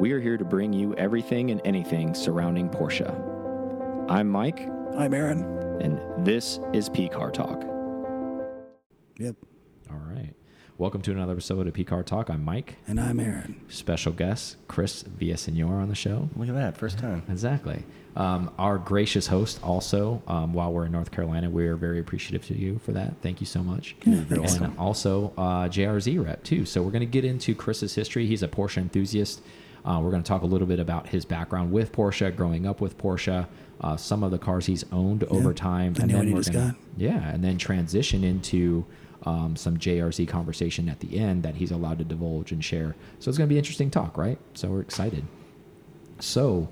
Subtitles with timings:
[0.00, 3.08] we are here to bring you everything and anything surrounding Porsche.
[4.08, 5.42] I'm Mike, I'm Aaron.
[5.82, 7.62] and this is P Car Talk.
[9.18, 9.36] Yep.
[9.90, 10.32] All right.
[10.78, 12.30] Welcome to another episode of P Car Talk.
[12.30, 12.76] I'm Mike.
[12.88, 13.60] And I'm Aaron.
[13.68, 16.30] Special guest, Chris Villasenor on the show.
[16.34, 17.22] Look at that, first time.
[17.28, 17.84] Exactly.
[18.16, 22.44] Um, our gracious host, also, um, while we're in North Carolina, we are very appreciative
[22.48, 23.12] to you for that.
[23.22, 23.94] Thank you so much.
[24.04, 24.74] Yeah, you're and welcome.
[24.78, 26.64] also uh, JRZ rep, too.
[26.64, 28.26] So we're going to get into Chris's history.
[28.26, 29.42] He's a Porsche enthusiast.
[29.84, 32.80] Uh, we're going to talk a little bit about his background with Porsche, growing up
[32.80, 33.46] with Porsche,
[33.80, 35.94] uh, some of the cars he's owned over time.
[35.94, 38.84] the nail he just gonna, yeah, and then transition into
[39.24, 42.94] um, some JRZ conversation at the end that he's allowed to divulge and share.
[43.18, 44.38] So it's going to be interesting talk, right?
[44.54, 45.26] So we're excited.
[46.18, 46.68] So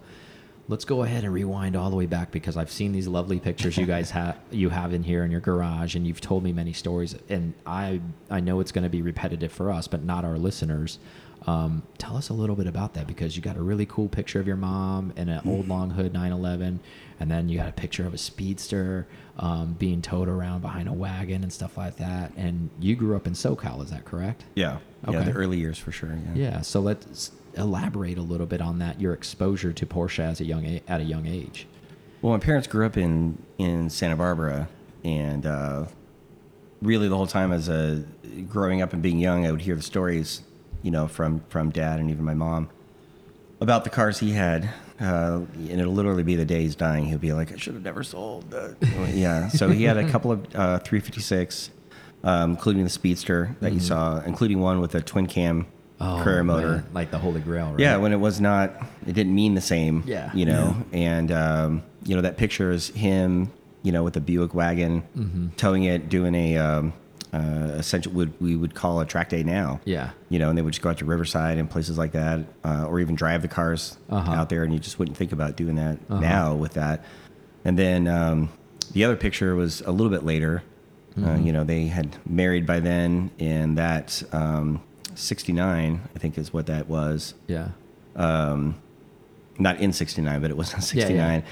[0.69, 3.77] let's go ahead and rewind all the way back because I've seen these lovely pictures
[3.79, 6.73] you guys have you have in here in your garage, and you've told me many
[6.73, 10.39] stories, and I I know it's going to be repetitive for us, but not our
[10.39, 10.99] listeners.
[11.47, 14.41] Um, tell us a little bit about that because you got a really cool picture
[14.41, 16.81] of your mom in an old long hood 911,
[17.21, 19.07] and then you got a picture of a speedster
[19.39, 22.33] um, being towed around behind a wagon and stuff like that.
[22.37, 24.45] And you grew up in SoCal, is that correct?
[24.55, 24.79] Yeah.
[25.09, 26.19] Yeah, the early years for sure.
[26.35, 26.51] Yeah.
[26.51, 26.61] Yeah.
[26.63, 29.01] So let's elaborate a little bit on that.
[29.01, 31.67] Your exposure to Porsche as a young at a young age.
[32.21, 34.69] Well, my parents grew up in in Santa Barbara,
[35.05, 35.87] and uh,
[36.83, 38.05] really the whole time as a
[38.49, 40.43] growing up and being young, I would hear the stories,
[40.89, 42.71] you know, from from dad and even my mom
[43.61, 44.71] about the cars he had.
[44.99, 47.05] Uh, and it'll literally be the day he's dying.
[47.05, 48.75] He'll be like, "I should have never sold." The...
[49.13, 49.49] yeah.
[49.49, 51.69] So he had a couple of uh, 356,
[52.25, 55.67] um, including the Speedster that you saw, including one with a twin cam
[56.01, 56.69] Carrera motor.
[56.69, 57.73] man, like the Holy Grail.
[57.73, 57.81] Right?
[57.81, 60.05] Yeah, when it was not, it didn't mean the same.
[60.07, 60.33] Yeah.
[60.33, 64.55] You know, and, um, you know, that picture is him, you know, with a Buick
[64.55, 65.49] wagon, Mm-hmm.
[65.57, 66.93] towing it, doing a, um,
[67.33, 69.81] uh, essential, would we would call a track day now.
[69.85, 70.11] Yeah.
[70.31, 72.87] You know, and they would just go out to Riverside and places like that, uh,
[72.87, 74.33] or even drive the cars Uh-huh.
[74.33, 77.05] out there, and you just wouldn't think about doing that now with that.
[77.65, 78.49] And then um,
[78.93, 80.63] the other picture was a little bit later.
[81.17, 81.47] Uh, Mm-hmm.
[81.47, 84.81] you know, they had married by then, and that um,
[85.17, 87.71] 69, I think, is what that was Yeah.
[88.17, 91.43] not in 69 but it was in Yeah, 69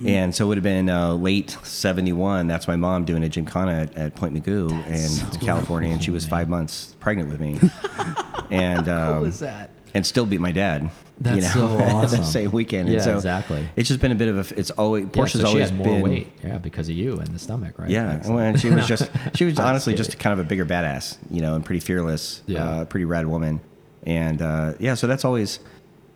[0.00, 0.22] yeah.
[0.24, 3.72] and so it would have been uh, late 71 that's my mom doing a gymkhana
[3.82, 7.58] at, at Point Mugu in california and she was five months pregnant with me
[8.50, 9.70] and um, was that?
[9.94, 10.90] and still beat my dad
[11.20, 11.48] That's you know,
[11.78, 12.20] so awesome.
[12.20, 13.66] the same weekend Yeah, and so exactly.
[13.76, 15.86] it's just been a bit of a it's always Yeah, porsche's so always had more
[15.86, 16.32] been weight.
[16.44, 17.88] Yeah, because of you and the stomach, right?
[17.88, 20.04] yeah, and she was just she was honestly kidding.
[20.04, 22.62] just kind of a bigger badass, you know, and pretty fearless, Yeah.
[22.64, 23.60] uh, pretty rad woman,
[24.04, 25.60] and uh, yeah, so that's always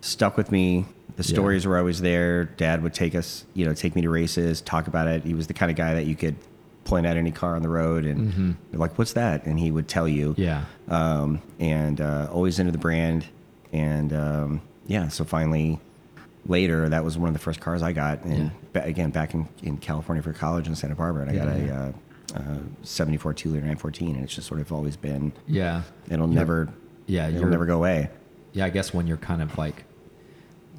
[0.02, 0.84] stuck with me.
[1.20, 1.34] The Yeah.
[1.34, 2.44] stories were always there.
[2.46, 5.22] Dad would take us, you know, take me to races, talk about it.
[5.22, 6.34] He was the kind of guy that you could
[6.84, 9.86] point at any car on the road and you're like, "What's that?" and he would
[9.86, 10.34] tell you.
[10.38, 10.64] Yeah.
[10.88, 13.26] Um, and uh, always into the brand,
[13.72, 15.78] and um, yeah, so finally.
[16.46, 18.50] Later, that was one of the first cars I got, and Yeah.
[18.72, 21.92] ba- again back in, in California for college in Santa Barbara, and I got Yeah.
[22.32, 25.82] a uh, uh, 74 two liter 914 and it's just sort of always been Yeah.
[26.08, 26.68] it'll never
[27.06, 28.08] Yeah, it'll never go away
[28.54, 29.84] Yeah, I guess when you're kind of like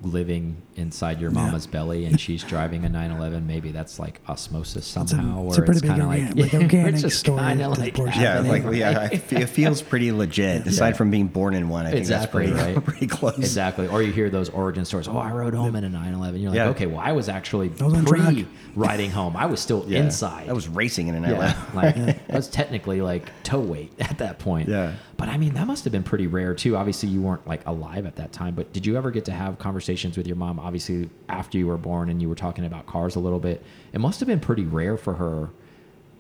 [0.04, 5.48] living inside your mama's belly and she's driving a 911, maybe that's like osmosis somehow,
[5.48, 8.10] it's a or pretty it's kind of like, like organic just story kinda like yeah
[8.10, 9.14] happening, like yeah right?
[9.32, 10.94] It feels pretty legit aside Yeah.
[10.96, 12.86] from being born in one i think exactly that's pretty, right.
[12.86, 13.88] pretty close Exactly.
[13.88, 15.08] Or you hear those origin stories.
[15.08, 16.42] Oh, I rode home in a 911.
[16.42, 16.70] You're like, Yeah.
[16.70, 18.46] okay, well, I was actually was pre track.
[18.76, 19.36] riding home.
[19.36, 20.00] I was still Yeah.
[20.00, 20.50] inside.
[20.50, 21.82] i was racing in an yeah, LA.
[21.82, 21.98] like
[22.30, 24.70] I was technically like toe weight at that point.
[24.70, 24.94] Yeah.
[25.22, 26.76] But I mean, that must have been pretty rare too.
[26.76, 28.56] Obviously, you weren't like alive at that time.
[28.56, 30.60] But did you ever get to have conversations with your mom?
[30.60, 34.02] Obviously, after you were born and you were talking about cars a little bit, it
[34.02, 35.52] must have been pretty rare for her,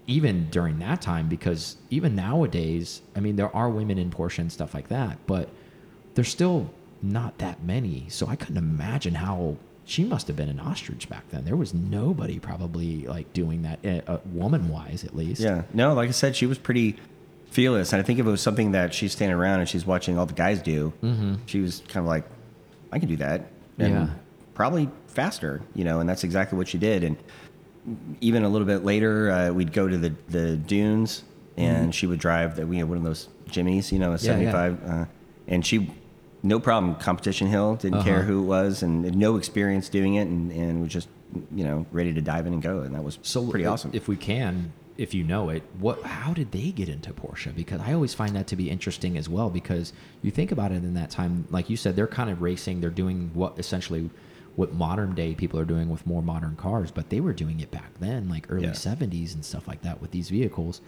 [0.06, 1.28] even during that time.
[1.28, 5.50] Because even nowadays, I mean, there are women in Porsche and stuff like that, but
[6.13, 8.06] there's still not that many.
[8.09, 11.44] So I couldn't imagine how she must have been an ostrich back then.
[11.44, 15.41] There was nobody probably like doing that, uh, uh, woman wise at least.
[15.41, 16.97] yeah no like i said she was pretty
[17.51, 20.17] fearless and i think if it was something that she's standing around and she's watching
[20.17, 20.91] all the guys do
[21.45, 22.25] she was kind of like
[22.91, 23.46] i can do that
[23.78, 24.08] and Yeah.
[24.55, 27.16] probably faster you know and that's exactly what she did and
[28.22, 31.23] even a little bit later, uh, we'd go to the, the dunes,
[31.58, 34.26] and she would drive that we had one of those Jimmys, you know, a Mm-hmm.
[34.28, 34.52] Yeah, yeah.
[34.52, 35.05] 75, Uh,
[35.47, 35.91] and she,
[36.43, 38.26] no problem, competition hill, didn't care Uh-huh.
[38.28, 41.08] who it was, and had no experience doing it, and, and was just,
[41.55, 43.90] you know, ready to dive in and go, and that was So pretty if- awesome.
[43.96, 46.02] If we can, if you know it, what?
[46.03, 47.53] How did they get into Porsche?
[47.55, 49.49] Because I always find that to be interesting as well.
[49.49, 52.82] Because you think about it in that time, like you said, they're kind of racing.
[52.82, 54.09] They're doing what essentially
[54.55, 57.72] what modern day people are doing with more modern cars, but they were doing it
[57.72, 58.72] back then, like early Yeah.
[58.72, 60.82] '70s and stuff like that with these vehicles.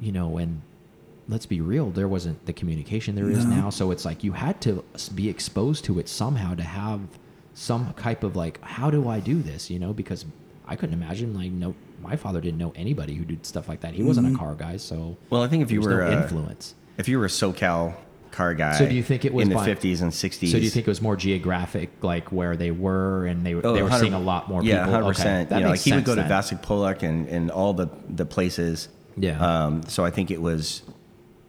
[0.00, 0.62] You know, and
[1.28, 3.50] let's be real, there wasn't the communication there is No.
[3.56, 3.70] now.
[3.70, 4.84] So it's like you had to
[5.14, 7.00] be exposed to it somehow to have
[7.54, 9.68] some type of like, how do I do this?
[9.70, 10.24] You know, because
[10.66, 13.94] I couldn't imagine like no, my father didn't know anybody who did stuff like that.
[13.94, 16.74] He wasn't a car guy, so Well, I think if you were no uh, influence.
[16.98, 17.94] if you were a SoCal
[18.30, 20.52] car guy, So do you think it was in the fifties and sixties?
[20.52, 23.64] So do you think it was more geographic, like where they were, and they, were
[23.66, 24.92] Oh, they were seeing a lot more yeah, people?
[24.92, 25.48] hundred Okay, percent.
[25.50, 26.58] that You know, like he would go sense to then.
[26.60, 28.88] Vasek Polak and, and all the the places.
[29.16, 29.38] Yeah.
[29.38, 30.80] Um, so I think it was,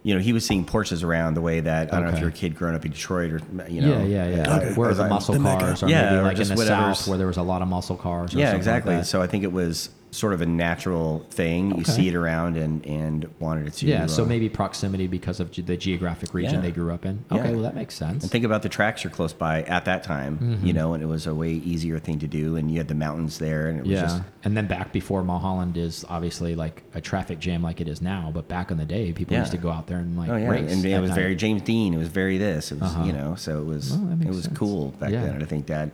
[0.03, 2.27] you know, he was seeing Porsches around the way that I don't know if you're
[2.27, 4.03] a kid growing up in Detroit or you know.
[4.03, 4.57] yeah, yeah, yeah.
[4.57, 4.73] Okay.
[4.73, 5.59] Where as the I- muscle The Mecca.
[5.65, 7.61] cars, or Yeah, maybe or like in the whatever's- south where there was a lot
[7.61, 8.35] of muscle cars.
[8.35, 8.93] Or Yeah, something exactly.
[8.95, 9.07] Like that.
[9.07, 11.75] so I think it was sort of a natural thing.
[11.77, 13.85] You see it around and and wanted it to.
[13.87, 16.61] yeah, so uh, maybe proximity because of ge- the geographic region Yeah.
[16.61, 17.25] they grew up in.
[17.31, 17.39] Yeah.
[17.39, 18.23] Okay, well that makes sense.
[18.23, 20.65] And think about the tracks are close by at that time, Mm-hmm.
[20.67, 22.55] you know, and it was a way easier thing to do.
[22.55, 25.23] And you had the mountains there, and it was yeah, just and then back before
[25.23, 28.85] Mulholland is obviously like a traffic jam like it is now, but back in the
[28.85, 29.39] day, people Yeah.
[29.41, 30.71] used to go out there and like Oh yeah, race.
[30.71, 31.93] and it was very James Dean.
[31.93, 32.71] It was very this.
[32.71, 33.05] It was Uh-huh.
[33.05, 34.57] you know, so it was that it was sense.
[34.57, 35.23] cool back Yeah.
[35.23, 35.33] then.
[35.35, 35.91] And I think Dad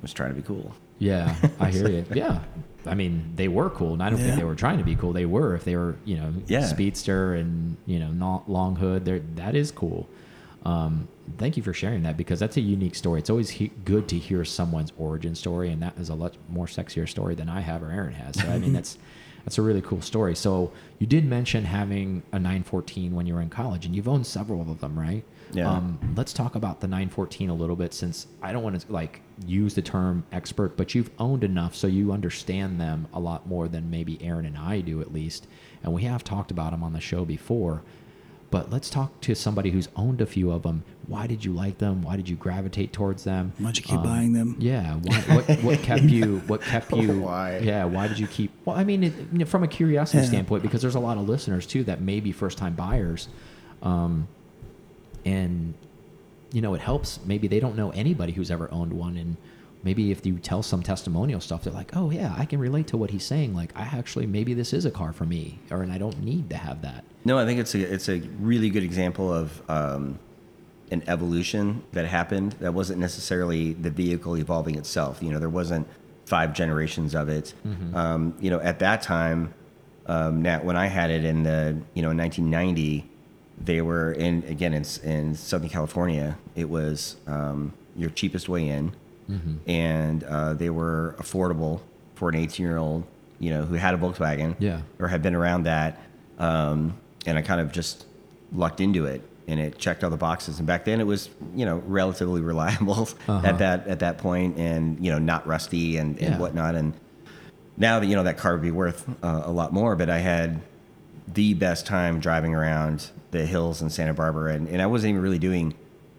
[0.00, 0.74] was trying to be cool.
[0.98, 2.04] Yeah, I hear you.
[2.14, 2.38] Yeah.
[2.86, 5.12] I mean, they were cool, and I don't think they were trying to be cool.
[5.12, 6.62] They were, if they were, you know, Yeah.
[6.66, 9.04] speedster and you know, not long hood.
[9.04, 10.08] There, that is cool.
[10.64, 11.08] Um,
[11.38, 13.18] thank you for sharing that because that's a unique story.
[13.20, 13.52] It's always
[13.84, 17.48] good to hear someone's origin story, and that is a lot more sexier story than
[17.48, 18.40] I have or Aaron has.
[18.40, 18.96] So I mean, that's
[19.44, 20.34] that's a really cool story.
[20.34, 24.26] So you did mention having a 914 when you were in college, and you've owned
[24.26, 25.24] several of them, right?
[25.52, 25.70] Yeah.
[25.70, 29.20] Um, let's talk about the 914 a little bit since I don't want to like
[29.46, 33.68] use the term expert, but you've owned enough so you understand them a lot more
[33.68, 35.46] than maybe Aaron and I do at least.
[35.82, 37.82] And we have talked about them on the show before.
[38.52, 40.84] But let's talk to somebody who's owned a few of them.
[41.06, 42.02] Why did you like them?
[42.02, 43.54] Why did you gravitate towards them?
[43.58, 44.56] Why'd you keep Um, buying them?
[44.60, 44.96] Yeah.
[45.02, 46.40] Why, what, what kept you?
[46.46, 47.20] What kept you?
[47.22, 47.58] Why?
[47.58, 47.86] Yeah.
[47.86, 48.52] Why did you keep?
[48.66, 50.28] Well, I mean, it, you know, from a curiosity Yeah.
[50.28, 53.28] standpoint, because there's a lot of listeners too that may be first time buyers,
[53.82, 54.28] um,
[55.24, 55.72] and
[56.52, 57.20] you know, it helps.
[57.24, 59.36] Maybe they don't know anybody who's ever owned one, and
[59.82, 62.96] maybe if you tell some testimonial stuff, they're like, "Oh yeah, I can relate to
[62.96, 63.54] what he's saying.
[63.54, 66.50] Like, I actually maybe this is a car for me, or and I don't need
[66.50, 70.18] to have that." No, I think it's a it's a really good example of um,
[70.90, 72.52] an evolution that happened.
[72.60, 75.22] That wasn't necessarily the vehicle evolving itself.
[75.22, 75.86] You know, there wasn't
[76.26, 77.54] five generations of it.
[77.94, 79.52] Um, you know, at that time,
[80.06, 83.08] um, now when I had it in the you know 1990,
[83.60, 86.38] they were in again in in Southern California.
[86.54, 88.94] It was um, your cheapest way in,
[89.66, 91.80] and uh, they were affordable
[92.14, 93.04] for an 18 year old.
[93.38, 94.82] You know, who had a Volkswagen Yeah.
[95.00, 95.98] or had been around that.
[96.38, 96.94] Um,
[97.26, 98.06] and I kind of just
[98.52, 100.58] lucked into it and it checked all the boxes.
[100.58, 103.40] And back then it was, you know, relatively reliable Uh-huh.
[103.44, 106.38] at that, at that point and, you know, not rusty and, and Yeah.
[106.38, 106.76] whatnot.
[106.76, 106.92] And
[107.76, 110.18] now that, you know, that car would be worth uh, a lot more, but I
[110.18, 110.60] had
[111.26, 114.54] the best time driving around the hills in Santa Barbara.
[114.54, 115.74] And, and I wasn't even really doing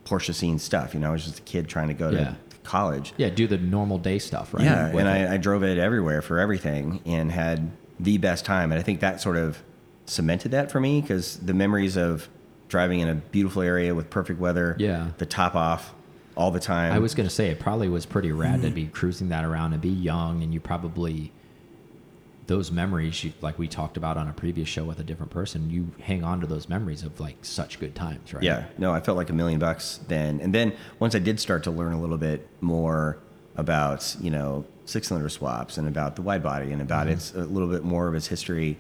[0.06, 0.94] Porsche scene stuff.
[0.94, 2.18] You know, I was just a kid trying to go Yeah.
[2.26, 3.14] to college.
[3.18, 4.64] Yeah, do the normal day stuff, right?
[4.64, 5.30] Yeah, With and.
[5.30, 8.72] I, I drove it everywhere for everything and had the best time.
[8.72, 9.62] And I think that sort of
[10.06, 12.28] cemented that for me because the memories of
[12.68, 15.10] driving in a beautiful area with perfect weather, Yeah.
[15.18, 15.94] the top off
[16.36, 16.92] all the time.
[16.94, 18.68] I was gonna say it probably was pretty rad Mm-hmm.
[18.70, 21.32] to be cruising that around and be young, and you probably
[22.48, 25.70] those memories, you, like we talked about on a previous show with a different person,
[25.70, 28.44] you hang on to those memories of like such good times, right?
[28.44, 30.42] Yeah, no, I felt like a million bucks then.
[30.42, 33.18] And then once I did start to learn a little bit more
[33.56, 37.14] about, you know, six cylinder swaps and about the wide body and about Mm-hmm.
[37.14, 38.78] its a little bit more of its history.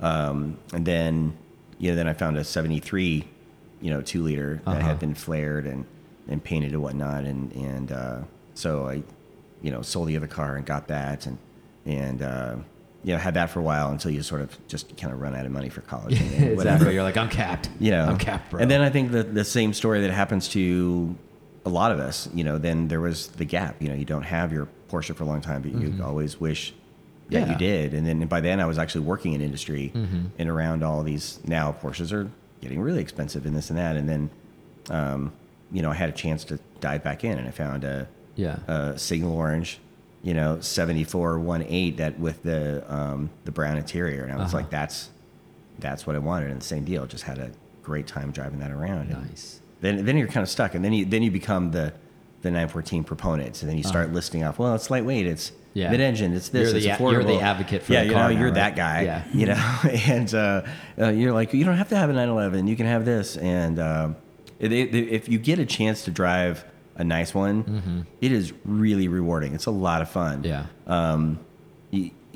[0.00, 1.36] Um, and then,
[1.78, 3.26] you know, then I found a 73,
[3.80, 4.80] you know, two liter that Uh-huh.
[4.88, 5.86] had been flared and,
[6.28, 7.24] and painted and whatnot.
[7.24, 8.18] And, and, uh,
[8.54, 9.02] so I,
[9.62, 11.38] you know, sold the other car and got that and,
[11.86, 12.56] and, uh,
[13.06, 15.32] you know, had that for a while until you sort of just kind of run
[15.34, 16.20] out of money for college.
[16.20, 16.94] And, and whatever exactly.
[16.94, 17.68] You're like, I'm capped.
[17.78, 18.60] you know I'm capped, bro.
[18.60, 21.14] and then i think the, the same story that happens to
[21.64, 24.24] a lot of us you know then there was the gap you know you don't
[24.36, 26.76] have your porsche for a long time but you always wish that
[27.28, 27.46] Mm-hmm.
[27.46, 27.52] Yeah.
[27.52, 30.26] you did and then by then i was actually working in industry Mm-hmm.
[30.38, 32.28] and around all these now porsches are
[32.60, 34.30] getting really expensive and this and that and then
[34.90, 35.32] um,
[35.72, 38.58] you know i had a chance to dive back in and i found a, yeah.
[38.68, 39.78] a signal orange
[40.26, 44.56] you know 74 18 that with the um, the brown interior and i was Uh-huh.
[44.58, 45.10] like that's
[45.78, 47.50] that's what i wanted and the same deal just had a
[47.82, 49.60] great time driving that around And nice.
[49.82, 51.92] then then you're kind of stuck and then you then you become the
[52.42, 55.60] the 914 proponent and then you start listing off well it's lightweight it's Uh-huh.
[55.74, 55.90] Yeah.
[55.90, 58.22] mid-engine it's this You're it's the- affordable you're the advocate for yeah the you car
[58.28, 58.54] know now, you're right?
[58.54, 59.22] that guy Yeah.
[59.40, 59.62] you know
[60.16, 60.62] and uh,
[60.98, 63.78] uh, you're like you don't have to have a 911 you can have this and
[63.78, 64.16] um,
[64.58, 66.64] it, if you get a chance to drive
[66.96, 70.42] a nice one it is really rewarding it's a lot of fun.
[70.44, 70.66] Yeah.
[70.86, 71.38] um,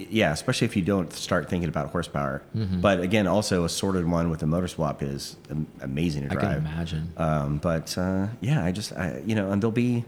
[0.09, 2.43] yeah, especially if you don't start thinking about horsepower.
[2.57, 2.81] Mm-hmm.
[2.81, 5.37] But again, also a sorted one with a motor swap is
[5.81, 6.45] amazing to drive.
[6.45, 7.13] I can imagine.
[7.17, 10.05] Um, but uh, yeah, I just I, you know, and there'll be,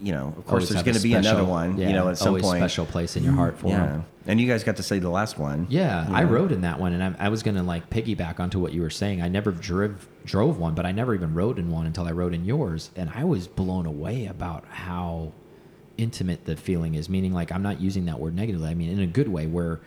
[0.00, 1.78] you know, of course, Always there's going to be another one.
[1.78, 2.58] yeah, you know, at some point.
[2.58, 5.38] special place in your heart for Yeah, and you guys got to say the last
[5.38, 5.66] one.
[5.70, 6.30] Yeah, I know.
[6.30, 8.90] rode in that one, and I, I was gonna like piggyback onto what you were
[8.90, 9.22] saying.
[9.22, 12.34] I never drove drove one, but I never even rode in one until I rode
[12.34, 15.32] in yours, and I was blown away about how
[15.96, 17.08] intimate the feeling is.
[17.08, 18.68] Meaning, like I'm not using that word negatively.
[18.68, 19.80] I mean in a good way, where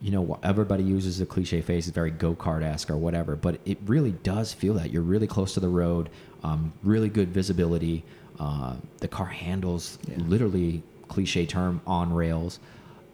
[0.00, 3.58] you know everybody uses the cliche face, it's very go kart esque or whatever, but
[3.64, 6.10] it really does feel that you're really close to the road,
[6.44, 8.04] um, really good visibility.
[8.38, 12.58] Uh, the car handles literally cliche term on rails.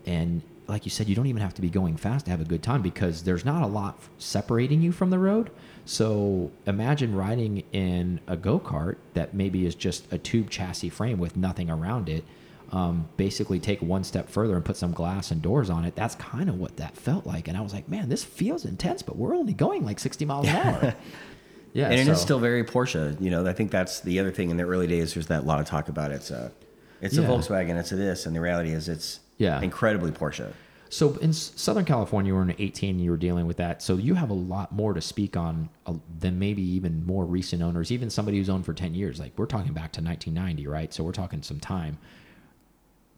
[0.06, 2.44] And like you said you don't even have to be going fast to have a
[2.44, 5.50] good time because there's not a lot separating you from the road.
[5.84, 11.36] So imagine riding in a go-kart that maybe is just a tube chassis frame with
[11.36, 12.24] nothing around it
[12.72, 15.94] um, basically take one step further and put some glass and doors on it.
[15.94, 17.46] That's kind of what that felt like.
[17.48, 20.48] And i was like man this feels intense but we're only going like 60 miles
[20.48, 20.94] an hour
[21.72, 23.20] yeah and it is so- still very Porsche.
[23.20, 25.14] You know, I think that's the other thing in the early days.
[25.14, 26.52] There's that lot of talk about it's a,
[27.00, 29.60] it's a Volkswagen, it's a this, and the reality is it's Yeah.
[29.60, 30.52] incredibly Porsche.
[30.88, 33.82] So in Southern California, you were in 18, you were dealing with that.
[33.82, 37.62] So you have a lot more to speak on uh, than maybe even more recent
[37.62, 39.18] owners, even somebody who's owned for 10 years.
[39.18, 40.92] Like we're talking back to 1990, right?
[40.92, 41.96] So we're talking some time.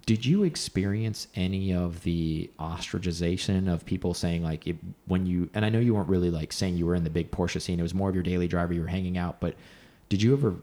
[0.06, 5.64] Did you experience any of the ostracization of people saying like it, when you and
[5.64, 7.78] I know you weren't really like saying you were in the big Porsche scene.
[7.78, 8.74] It was more of your daily driver.
[8.74, 9.54] You were hanging out, but
[10.08, 10.56] did you ever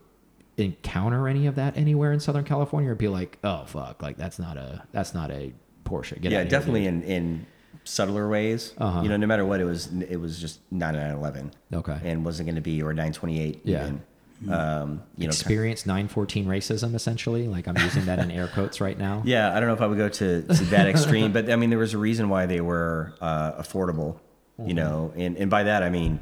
[0.58, 4.40] encounter any of that anywhere in Southern California, or be like, oh fuck, like that's
[4.40, 5.54] not a that's not a
[5.86, 6.20] Porsche.
[6.22, 7.46] Get yeah, definitely in, in
[7.84, 8.74] subtler ways.
[8.78, 9.02] Uh-huh.
[9.02, 11.52] You know, no matter what, it was it was just 9911.
[11.74, 12.00] Okay.
[12.04, 13.62] And wasn't going to be or 928.
[13.64, 13.84] Yeah.
[13.84, 14.04] Even.
[14.50, 18.98] Um, you know, experience 914 racism essentially like i'm using that in air quotes right
[18.98, 21.56] now Yeah, I don't know if I would go to, to that extreme, but I
[21.58, 24.20] mean, there was a reason why they were uh, affordable,
[24.60, 24.68] Mm-hmm.
[24.68, 26.20] you know, and, and by that I mean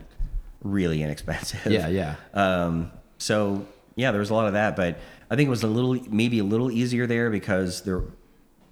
[0.63, 1.71] really inexpensive.
[1.71, 4.99] yeah yeah Um, so yeah, there was a lot of that, but
[5.31, 8.01] I think it was a little, maybe a little easier there because there,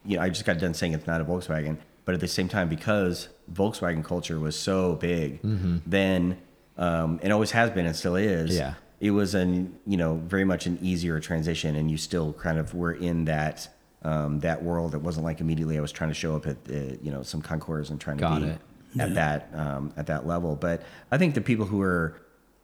[0.06, 2.48] you know, I just got done saying it's not a Volkswagen, but at the same
[2.48, 5.40] time, because Volkswagen culture was so big,
[5.86, 6.38] then,
[6.78, 8.52] um, it always has been and still is.
[8.52, 8.60] Mm-hmm.
[8.60, 8.74] Yeah.
[9.00, 12.74] It was an, you know, very much an easier transition and you still kind of
[12.74, 13.70] were in that,
[14.04, 14.96] um, that world.
[14.96, 17.42] It wasn't like immediately I was trying to show up at, uh, you know, some
[17.42, 18.60] concours and trying Got to be it.
[19.00, 20.56] at that um, at that level.
[20.56, 22.20] But I think the people who are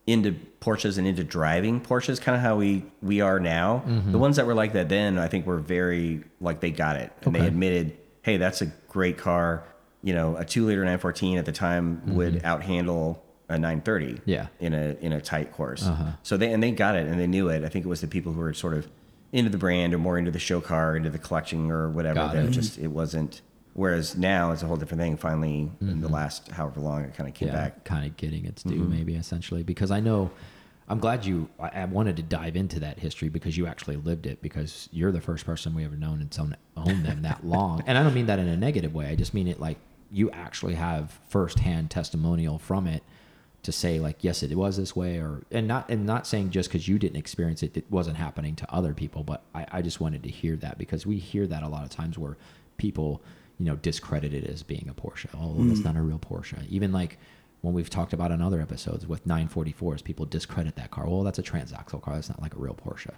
[0.06, 3.84] into Porsches and into driving Porsches, kind of how we we are now.
[3.88, 4.12] Mm-hmm.
[4.12, 7.12] The ones that were like that then, I think were very like they got it
[7.22, 9.64] and they admitted, hey, that's a great car.
[10.02, 13.20] You know, a two liter 914 at the time would outhandle
[13.54, 14.06] a 930.
[14.14, 14.30] Mm-hmm.
[14.30, 14.48] Yeah.
[14.60, 15.86] in a in a tight course.
[15.86, 16.12] Uh-huh.
[16.24, 17.64] So they and they got it and they knew it.
[17.64, 18.88] I think it was the people who were sort of
[19.32, 22.16] into the brand or more into the show car, into the collection or whatever.
[22.16, 22.52] Got that it.
[22.52, 23.42] just it wasn't.
[23.76, 25.18] Whereas now it's a whole different thing.
[25.18, 27.58] Finally, in the last however long, it kind of came Mm-hmm.
[27.58, 27.84] yeah back.
[27.84, 28.90] kind of getting its due Mm-hmm.
[28.92, 30.30] maybe essentially because i know
[30.88, 34.26] i'm glad you I, I wanted to dive into that history because you actually lived
[34.28, 37.84] it because you're the first person we ever known and own, owned them that long
[37.88, 39.78] and i don't mean that in a negative way i just mean it like
[40.12, 43.02] you actually have firsthand testimonial from it
[43.64, 46.70] to say like yes it was this way or and not and not saying just
[46.70, 50.00] because you didn't experience it it wasn't happening to other people but I, I just
[50.02, 52.38] wanted to hear that because we hear that a lot of times where
[52.78, 53.22] people
[53.58, 56.92] you know discredit it as being a porsche oh that's not a real porsche even
[56.92, 57.18] like
[57.62, 61.40] when we've talked about in other episodes with 944s people discredit that car well that's
[61.40, 63.12] a transaxle car that's not like a real porsche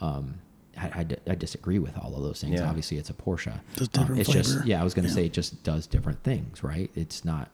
[0.00, 0.34] um,
[0.76, 2.58] I, I I disagree with all of those things.
[2.58, 2.66] Yeah.
[2.66, 3.60] Obviously, it's a Porsche.
[3.76, 4.80] Does Um, it's just yeah.
[4.80, 5.14] I was going to Yeah.
[5.16, 6.90] say it just does different things, right?
[6.94, 7.50] It's not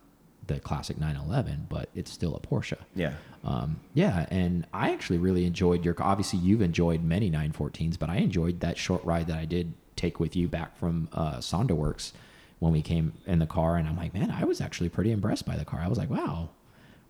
[0.48, 2.76] the classic 911, but it's still a Porsche.
[2.94, 3.12] Yeah.
[3.44, 5.94] Um, yeah, and I actually really enjoyed your.
[6.00, 10.18] Obviously, you've enjoyed many 914s, but I enjoyed that short ride that I did take
[10.20, 12.12] with you back from uh, Sonderworks
[12.58, 15.46] when we came in the car, and I'm like, man, I was actually pretty impressed
[15.46, 15.80] by the car.
[15.80, 16.48] I was like, wow,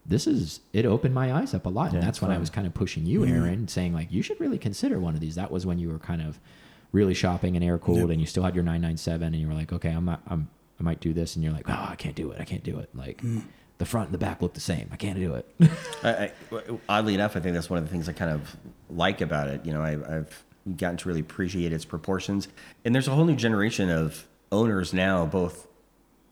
[0.05, 0.61] this is.
[0.75, 3.07] It opened my eyes up a lot, and that's when I was kind of pushing
[3.07, 5.35] you, Aaron, saying like, you should really consider one of these.
[5.37, 6.39] That was when you were kind of
[6.93, 8.11] really shopping and air cooled, Yep.
[8.11, 10.49] and you still had your 997, and you were like, okay, I'm not, I'm,
[10.81, 12.79] I might do this, and you're like, oh, I can't do it, I can't do
[12.79, 13.23] it, like.
[13.79, 14.89] The front and the back look the same.
[14.91, 15.49] I can't do it.
[16.03, 18.57] I, I, oddly enough, I think that's one of the things I kind of
[18.91, 19.65] like about it.
[19.65, 20.45] You know, I, I've
[20.77, 22.49] gotten to really appreciate its proportions,
[22.85, 25.69] and there's a whole new generation of owners now, both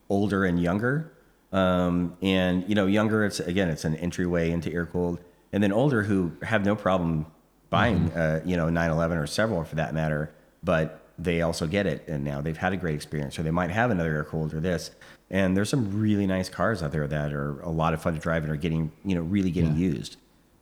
[0.09, 1.13] older and younger.
[1.53, 5.21] Um, and you know, younger, it's again, it's an entryway into air cooled,
[5.53, 7.27] and then older who have no problem
[7.71, 12.07] buying, uh, you know, 911 or several for that matter, but they also get it,
[12.09, 14.61] and now they've had a great experience, or they might have another air cooled or
[14.61, 14.91] this.
[15.31, 18.21] And there's some really nice cars out there that are a lot of fun to
[18.21, 19.89] drive and are getting, you know, really getting Yeah.
[19.89, 20.17] used,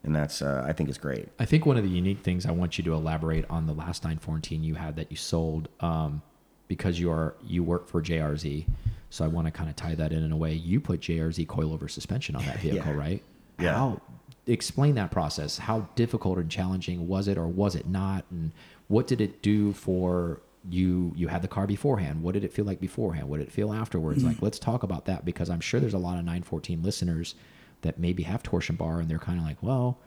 [0.04, 1.28] and that's uh, I think is great.
[1.38, 4.04] I think one of the unique things I want you to elaborate on the last
[4.04, 5.68] 914 you had that you sold.
[5.80, 6.22] Um,
[6.66, 8.64] because you are you work for JRZ,
[9.10, 10.54] so I want to kind of tie that in in a way.
[10.54, 12.98] You put JRZ coilover suspension on that vehicle, Yeah.
[12.98, 13.22] right?
[13.60, 13.74] Yeah.
[13.74, 14.00] How
[14.46, 15.58] explain that process?
[15.58, 18.24] How difficult and challenging was it, or was it not?
[18.30, 18.52] And
[18.88, 21.12] what did it do for you?
[21.16, 22.22] You had the car beforehand.
[22.22, 23.28] What did it feel like beforehand?
[23.28, 24.22] What did it feel afterwards?
[24.22, 24.26] Mm.
[24.28, 27.34] Like, let's talk about that because I'm sure there's a lot of 914 listeners
[27.82, 29.98] that maybe have torsion bar and they're kind of like, well,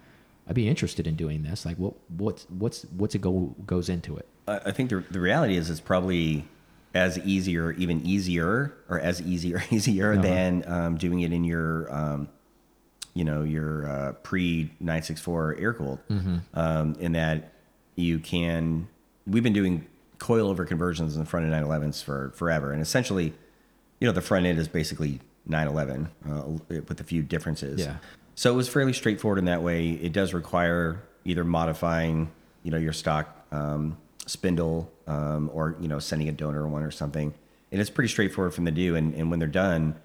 [0.47, 1.65] I'd be interested in doing this.
[1.65, 4.27] Like, what what's what's what's it go goes into it?
[4.47, 6.45] I I think the, the reality is it's probably
[6.95, 10.21] as easy or even easier or as easy or easier Uh-huh.
[10.21, 12.29] than um, doing it in your um,
[13.13, 16.37] you know your uh, pre 964 air cooled Mm-hmm.
[16.53, 17.53] um, in that
[17.97, 18.87] you can
[19.25, 19.85] we've been doing
[20.19, 23.33] coilover conversions in the front of 911s for forever and essentially
[23.99, 26.43] you know the front end is basically 911 uh,
[26.87, 27.97] with a few differences Yeah.
[28.35, 29.89] so it was fairly straightforward in that way.
[29.89, 32.31] It does require either modifying,
[32.63, 36.91] you know, your stock um, spindle um, or you know sending a donor one or
[36.91, 37.33] something.
[37.71, 38.95] And it's pretty straightforward from the do.
[38.95, 39.95] And, and when they're done,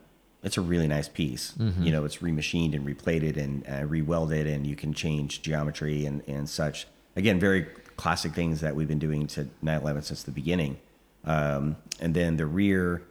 [0.43, 1.55] it's a really nice piece.
[1.59, 6.23] You know, it's remachined and replated and uh, rewelded, and you can change geometry and
[6.29, 6.87] and such.
[7.17, 10.79] Again, very classic things that we've been doing to 911 since the beginning.
[11.25, 13.03] Um, and then the rear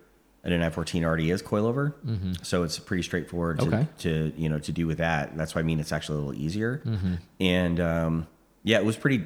[0.43, 1.93] at a 914 already is coilover,
[2.43, 3.87] so it's pretty straightforward to, Okay.
[3.99, 5.37] to you know to do with that.
[5.37, 6.81] That's why I mean it's actually a little easier.
[7.39, 8.27] And um,
[8.63, 9.25] yeah, it was pretty.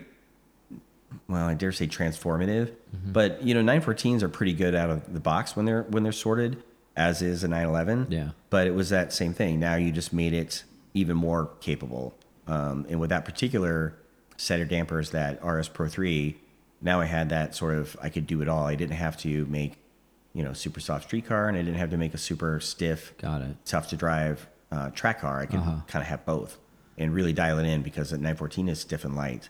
[1.30, 2.74] Well, I dare say transformative,
[3.06, 6.12] but you know, 914s are pretty good out of the box when they're when they're
[6.12, 6.62] sorted,
[6.98, 8.08] as is a 911.
[8.10, 8.30] Yeah.
[8.50, 9.60] But it was that same thing.
[9.60, 12.14] Now you just made it even more capable.
[12.48, 13.96] Um, and with that particular
[14.38, 16.38] set of dampers, that RS Pro 3,
[16.82, 18.66] now I had that sort of I could do it all.
[18.66, 19.74] I didn't have to make,
[20.34, 23.14] you know, super soft street car, and I didn't have to make a super stiff
[23.18, 23.56] Got it.
[23.66, 26.58] tough to drive uh, track car, I could kind of have both
[26.98, 29.50] and really dial it in because the 914 is stiff and light,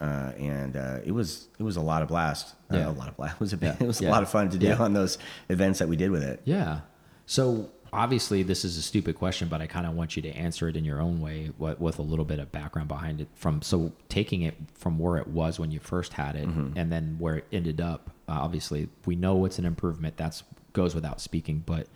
[0.00, 0.04] uh,
[0.38, 2.88] and uh, it was it was a lot of blast, Yeah.
[2.88, 3.34] uh, a lot of blast.
[3.36, 3.84] It was a bit, Yeah.
[3.84, 4.10] it was Yeah.
[4.10, 6.40] a lot of fun to do on those events that we did with it.
[6.44, 6.80] Yeah.
[7.26, 10.68] So obviously, this is a stupid question, but I kind of want you to answer
[10.68, 13.28] it in your own way, with, with a little bit of background behind it.
[13.34, 16.46] From so taking it from where it was when you first had it,
[16.76, 18.10] and then where it ended up.
[18.28, 20.16] Uh, obviously, we know it's an improvement.
[20.16, 20.42] That's
[20.72, 21.62] goes without speaking.
[21.64, 21.86] But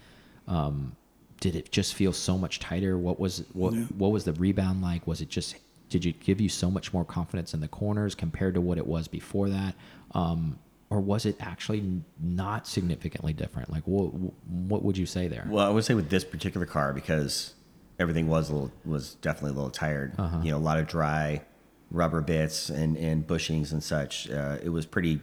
[0.46, 0.96] um,
[1.40, 2.96] did it just feel so much tighter?
[2.96, 5.07] What was what what was the rebound like?
[5.07, 5.57] Was it just
[5.90, 8.87] did it give you so much more confidence in the corners compared to what it
[8.87, 9.75] was before that?
[10.12, 10.59] Um,
[10.90, 13.70] or was it actually not significantly different?
[13.70, 14.07] Like, what
[14.46, 15.46] what would you say there?
[15.48, 17.55] Well, I would say with this particular car because
[17.98, 20.12] everything was a little was definitely a little tired.
[20.18, 20.40] Uh-huh.
[20.42, 21.42] You know, a lot of dry
[21.90, 24.31] rubber bits and and bushings and such.
[24.31, 25.20] Uh, it was pretty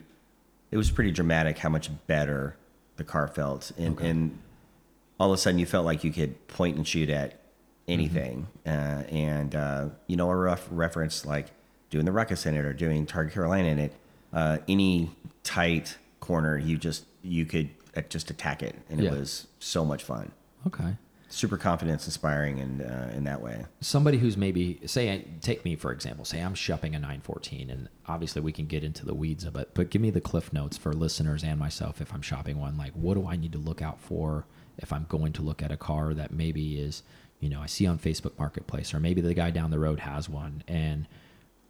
[0.71, 2.57] it was pretty dramatic how much better
[2.97, 4.39] the car felt, and and
[5.19, 7.39] all of a sudden you felt like you could point and shoot at
[7.87, 8.47] anything.
[8.65, 11.47] Uh, and uh, you know, a rough reference like
[11.89, 13.93] doing the ruckus in it or doing Target Carolina in it.
[14.35, 15.09] Uh, any
[15.43, 19.13] tight corner, you just you could uh, just attack it, and Yeah.
[19.13, 20.31] it was so much fun.
[20.67, 20.97] Okay.
[21.29, 23.65] Super confidence inspiring, and uh, in that way.
[23.81, 26.23] Somebody who's maybe say take me for example.
[26.25, 29.69] Say I'm shopping a 914, and obviously we can get into the weeds of it.
[29.73, 32.77] But give me the cliff notes for listeners and myself if I'm shopping one.
[32.77, 34.45] Like, what do I need to look out for
[34.77, 37.01] if I'm going to look at a car that maybe is,
[37.39, 40.29] you know, I see on Facebook Marketplace, or maybe the guy down the road has
[40.29, 41.07] one, and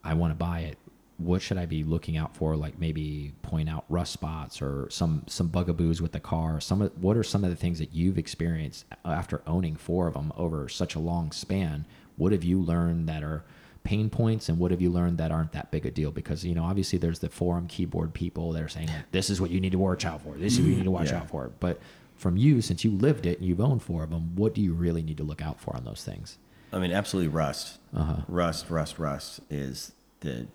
[0.03, 0.77] I want to buy it.
[1.17, 2.55] What should I be looking out for?
[2.57, 6.59] Like maybe point out rust spots or some some bugaboos with the car.
[6.59, 10.13] Some of, what are some of the things that you've experienced after owning four of
[10.15, 11.85] them over such a long span?
[12.17, 13.43] What have you learned that are
[13.83, 16.11] pain points, and what have you learned that aren't that big a deal?
[16.11, 19.39] Because you know, obviously, there's the forum keyboard people that are saying like, this is
[19.39, 20.33] what you need to watch out for.
[20.35, 21.19] This is what you need to watch Yeah.
[21.19, 21.51] out for.
[21.59, 21.79] But
[22.17, 24.73] from you, since you lived it and you've owned four of them, what do you
[24.73, 26.37] really need to look out for on those things?
[26.73, 27.77] I mean, absolutely rust.
[27.95, 28.21] Uh-huh.
[28.27, 30.47] Rust, rust, rust is the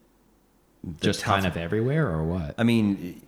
[1.01, 2.55] Just tough- kind of everywhere, or what?
[2.59, 3.21] I mean,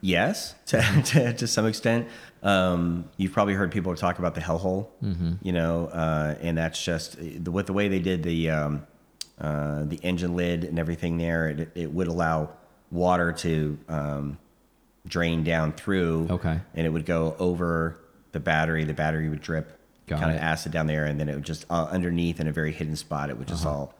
[0.00, 2.08] yes, to, to, to some extent.
[2.42, 5.32] Um, you've probably heard people talk about the hellhole, Mm-hmm.
[5.42, 8.86] you know, uh, and that's just the, with the way they did the um,
[9.40, 11.48] uh, the engine lid and everything there.
[11.48, 12.50] It, it would allow
[12.90, 14.38] water to um,
[15.06, 16.60] drain down through, Okay.
[16.74, 17.98] and it would go over
[18.32, 18.84] the battery.
[18.84, 20.36] The battery would drip Got kind it.
[20.36, 22.94] of acid down there, and then it would just uh, underneath in a very hidden
[22.96, 23.30] spot.
[23.30, 23.94] It would just all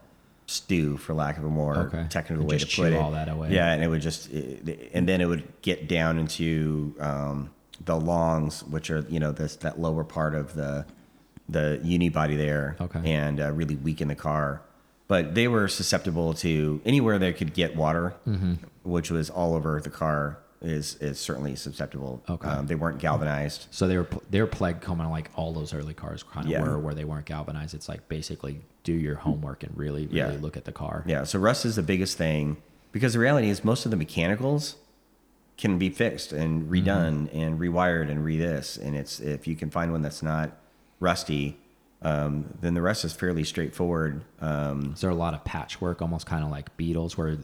[0.47, 1.75] stew, for lack of a more.
[1.77, 2.05] Okay.
[2.09, 2.97] technical way to put it.
[2.97, 3.51] all that away.
[3.53, 7.49] Yeah, and it would just, and then it would get down into um,
[7.83, 10.85] the longs, which are you know this that lower part of the
[11.49, 13.01] the unibody there, Okay.
[13.11, 14.61] and uh, really weaken the car.
[15.07, 18.53] But they were susceptible to anywhere they could get water, Mm-hmm.
[18.83, 20.39] which was all over the car.
[20.65, 22.23] Is is certainly susceptible.
[22.27, 22.47] Okay.
[22.47, 23.67] um, they weren't galvanized.
[23.69, 26.63] So they were they were plagued coming like all those early cars kind of Yeah.
[26.63, 27.75] were where they weren't galvanized.
[27.75, 30.37] It's like basically do your homework and really really Yeah.
[30.41, 31.03] look at the car.
[31.05, 32.57] Yeah, so rust is the biggest thing
[32.91, 34.75] because the reality is most of the mechanicals
[35.57, 38.75] can be fixed and redone and rewired and re this.
[38.75, 40.51] And it's if you can find one that's not
[40.99, 41.57] rusty,
[42.01, 44.23] um, then the rest is fairly straightforward.
[44.41, 47.37] Um, Is there a lot of patchwork, almost kind of like Beatles, where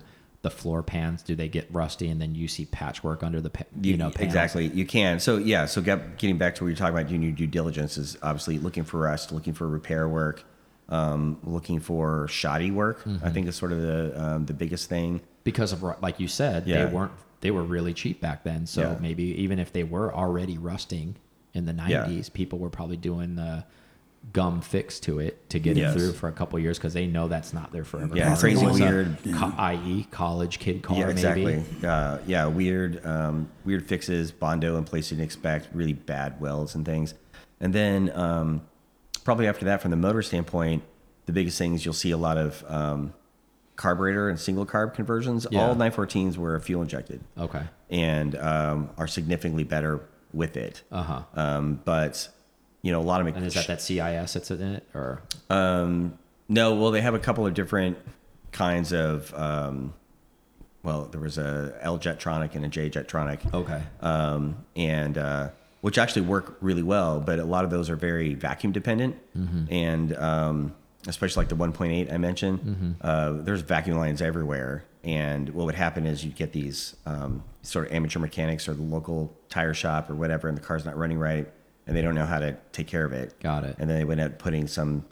[0.44, 3.52] the floor pans do they get rusty, and then you see patchwork under the
[3.82, 4.26] you, know panels?
[4.28, 4.68] exactly.
[4.68, 5.20] You can.
[5.20, 5.66] So yeah.
[5.68, 8.58] So get, getting back to what you're talking about, doing your due diligence is obviously
[8.58, 10.44] looking for rust, looking for repair work,
[10.90, 13.04] um, looking for shoddy work.
[13.04, 13.26] Mm-hmm.
[13.26, 15.22] I think is sort of the um, the biggest thing.
[15.44, 16.86] because of like you said, Yeah.
[16.86, 18.66] they weren't they were really cheap back then.
[18.66, 18.98] So Yeah.
[19.00, 21.16] maybe even if they were already rusting
[21.54, 22.06] in the Yeah.
[22.06, 23.66] '90s, people were probably doing the
[24.34, 25.94] gum fix to it to get Yes.
[25.94, 28.16] it through for a couple years because they know that's not there forever.
[28.16, 29.18] Yeah, Unless crazy it was a weird.
[29.34, 31.64] co- i.e., college kid car, yeah, exactly.
[31.84, 36.76] Uh, yeah, weird, um, weird fixes, bondo in place you didn't expect, really bad welds
[36.76, 37.14] and things.
[37.60, 38.62] And then um,
[39.26, 40.84] probably after that, from the motor standpoint,
[41.26, 43.14] the biggest things you'll see a lot of um,
[43.76, 45.46] carburetor and single carb conversions.
[45.52, 45.68] Yeah.
[45.68, 47.64] All 914s were fuel injected Okay.
[47.90, 50.02] and um, are significantly better
[50.34, 50.84] with it.
[50.92, 51.22] Uh huh.
[51.36, 52.30] Um, but
[52.82, 56.18] you know, a lot of And is that that CIS that's in it, or Um,
[56.50, 57.98] no, well, they have a couple of different
[58.52, 59.34] kinds of.
[59.34, 59.94] Um,
[60.84, 63.54] well, there was a L Jetronic and a J Jetronic.
[63.54, 63.84] okay?
[64.02, 65.50] Um, and uh,
[65.82, 69.16] which actually work really well, but a lot of those are very vacuum dependent,
[69.70, 70.74] and um,
[71.08, 74.86] especially like the 1.8 I mentioned, uh, there's vacuum lines everywhere.
[75.04, 78.84] And what would happen is you'd get these um, sort of amateur mechanics or the
[78.84, 81.52] local tire shop or whatever, and the car's not running right,
[81.92, 83.38] and they don't know how to take care of it.
[83.42, 83.76] Got it.
[83.78, 85.04] And then they went out putting some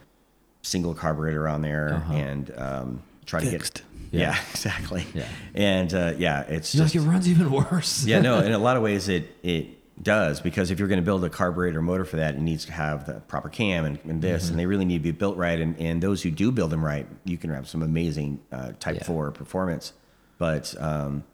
[0.61, 2.13] single carburetor on there Uh-huh.
[2.13, 3.75] and um, try Fixed.
[3.75, 3.89] to get.
[4.11, 4.19] Yeah.
[4.31, 5.05] Yeah, exactly.
[5.13, 5.25] Yeah.
[5.53, 8.05] And uh, yeah, it's You're just like it runs even worse.
[8.05, 9.67] yeah, no, in a lot of ways it it
[10.01, 12.71] does because if you're going to build a carburetor motor for that, it needs to
[12.71, 14.51] have the proper cam and, and this, Mm-hmm.
[14.53, 15.59] and they really need to be built right.
[15.59, 18.95] And, and those who do build them right, you can have some amazing uh, Type
[18.95, 19.03] Yeah.
[19.03, 19.91] Four performance.
[20.37, 21.25] But um,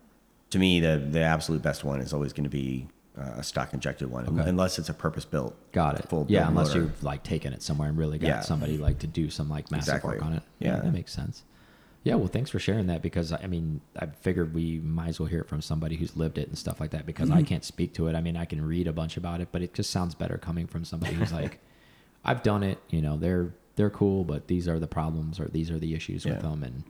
[0.50, 4.10] to me, the the absolute best one is always going to be a stock injected
[4.12, 4.50] one, Okay.
[4.50, 5.56] unless it's a purpose built.
[5.72, 6.10] Got it.
[6.10, 6.82] Full yeah, unless motor.
[6.82, 8.40] you've like taken it somewhere and really got Yeah.
[8.42, 10.12] somebody like to do some like massive Exactly.
[10.16, 10.44] work on it.
[10.60, 10.78] Yeah.
[10.82, 11.44] that makes sense.
[12.04, 15.28] Yeah, well, thanks for sharing that because I mean, I figured we might as well
[15.28, 17.46] hear it from somebody who's lived it and stuff like that because I Mm-hmm.
[17.46, 18.16] can't speak to it.
[18.16, 20.68] I mean, I can read a bunch about it, but it just sounds better coming
[20.68, 21.60] from somebody who's like,
[22.24, 22.78] I've done it.
[22.90, 26.26] You know, they're they're cool, but these are the problems or these are the issues
[26.26, 26.84] with them, and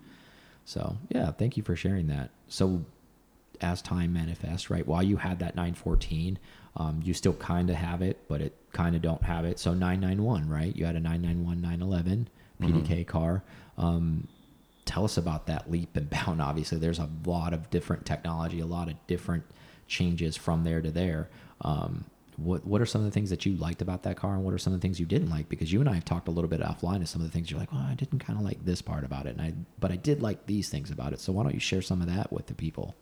[0.66, 2.32] so yeah, thank you for sharing that.
[2.48, 2.84] So
[3.62, 4.86] as time manifests, right?
[4.86, 6.40] While you had that 914,
[6.78, 9.60] um, you still kind of have it, but it kind of don't have it.
[9.60, 10.76] So 991, right?
[10.76, 12.30] You had a 991 911
[12.62, 13.44] PDK car.
[13.78, 14.28] Um,
[14.86, 16.42] tell us about that leap and bound.
[16.42, 19.44] Obviously, there's a lot of different technology, a lot of different
[19.88, 21.30] changes from there to there.
[21.62, 22.06] Um,
[22.38, 24.54] what what are some of the things that you liked about that car, and what
[24.54, 25.48] are some of the things you didn't like?
[25.48, 27.50] Because you and I have talked a little bit offline of some of the things
[27.50, 29.92] you're like, well, I didn't kind of like this part about it, and I but
[29.92, 31.20] I did like these things about it.
[31.20, 32.96] So why don't you share some of that with the people?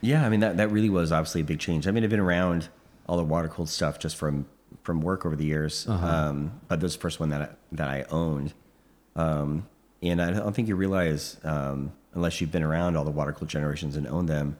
[0.00, 1.86] Yeah, I mean that that really was obviously a big change.
[1.88, 2.68] I mean, I've been around
[3.06, 4.46] all the water cooled stuff just from
[4.82, 6.06] from work over the years, Uh-huh.
[6.06, 8.52] um, but this is the first one that I, that I owned,
[9.16, 9.66] um,
[10.02, 13.48] and I don't think you realize um, unless you've been around all the water cooled
[13.50, 14.56] generations and owned them,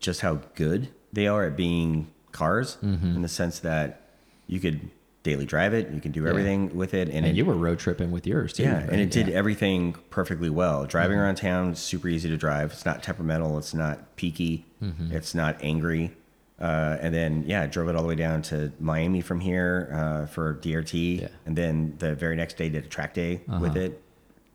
[0.00, 3.14] just how good they are at being cars Mm-hmm.
[3.16, 4.00] in the sense that
[4.46, 4.90] you could
[5.26, 7.78] daily drive it, you can do everything with it, and, And it, you were road
[7.78, 8.62] tripping with yours too.
[8.62, 8.88] yeah, right?
[8.90, 9.32] and it did Yeah.
[9.32, 9.38] Mm-hmm.
[9.38, 10.86] everything perfectly well.
[10.86, 12.72] Driving around town, super easy to drive.
[12.72, 13.58] It's not temperamental.
[13.58, 14.64] It's not peaky.
[14.82, 15.12] Mm-hmm.
[15.12, 16.12] It's not angry.
[16.60, 19.90] Uh, and then yeah, I drove it all the way down to Miami from here
[19.92, 21.28] uh, for DRT, Yeah.
[21.44, 23.58] and then the very next day did a track day Uh-huh.
[23.60, 24.00] with it,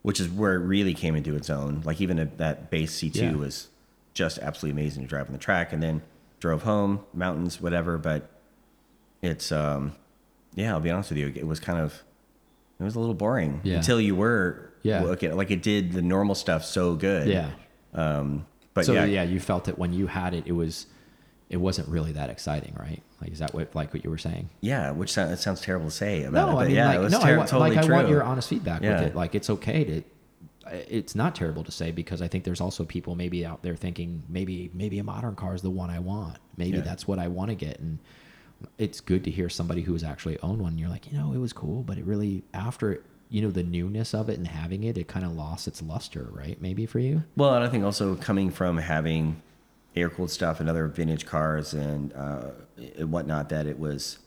[0.01, 1.81] which is where it really came into its own.
[1.85, 3.35] Like even a, that base C two Yeah.
[3.35, 3.67] was
[4.15, 6.01] just absolutely amazing to drive on the track, and then
[6.39, 7.97] drove home, mountains, whatever.
[7.99, 8.29] But
[9.21, 9.93] it's um,
[10.55, 12.03] yeah, I'll be honest with you, it was kind of
[12.79, 13.77] it was a little boring Yeah.
[13.77, 15.03] until you were Yeah.
[15.03, 17.49] okay like it did the normal stuff so good Yeah.
[17.93, 19.23] um but so yeah, yeah.
[19.23, 20.45] you felt it when you had it.
[20.47, 20.85] It was,
[21.49, 23.03] it wasn't really that exciting, right?
[23.19, 24.49] Like, is that what like what you were saying?
[24.61, 26.95] yeah which sounds, sounds terrible to say about it No, but I mean, yeah like,
[26.95, 28.99] it was no, ter- I, wa- totally like true I want your honest feedback Yeah.
[29.01, 29.15] with it.
[29.15, 30.03] Like, it's okay to.
[30.89, 34.23] It's not terrible to say because I think there's also people maybe out there thinking
[34.29, 36.37] maybe maybe a modern car is the one I want.
[36.55, 36.83] Maybe Yeah.
[36.83, 37.99] that's what I want to get, and
[38.77, 40.71] it's good to hear somebody who has actually owned one.
[40.71, 43.63] And you're like, you know, it was cool, but it really after you know the
[43.63, 46.61] newness of it and having it, it kind of lost its luster, right?
[46.61, 47.23] Maybe for you.
[47.37, 49.41] well and i think also coming from having
[49.95, 52.49] air cooled stuff and other vintage cars and uh
[52.97, 54.19] and whatnot that it was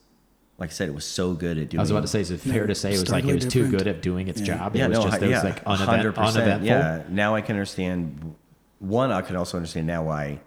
[0.58, 2.30] like i said it was so good at doing I was about to say, is
[2.30, 4.40] it fair to say it was like it starkly was too good at doing its
[4.40, 4.46] Yeah.
[4.58, 4.76] job?
[4.76, 6.66] yeah it was no just it yeah was like unevent, 100%, uneventful.
[6.66, 8.34] yeah now i can understand
[8.78, 10.40] one i can also understand now why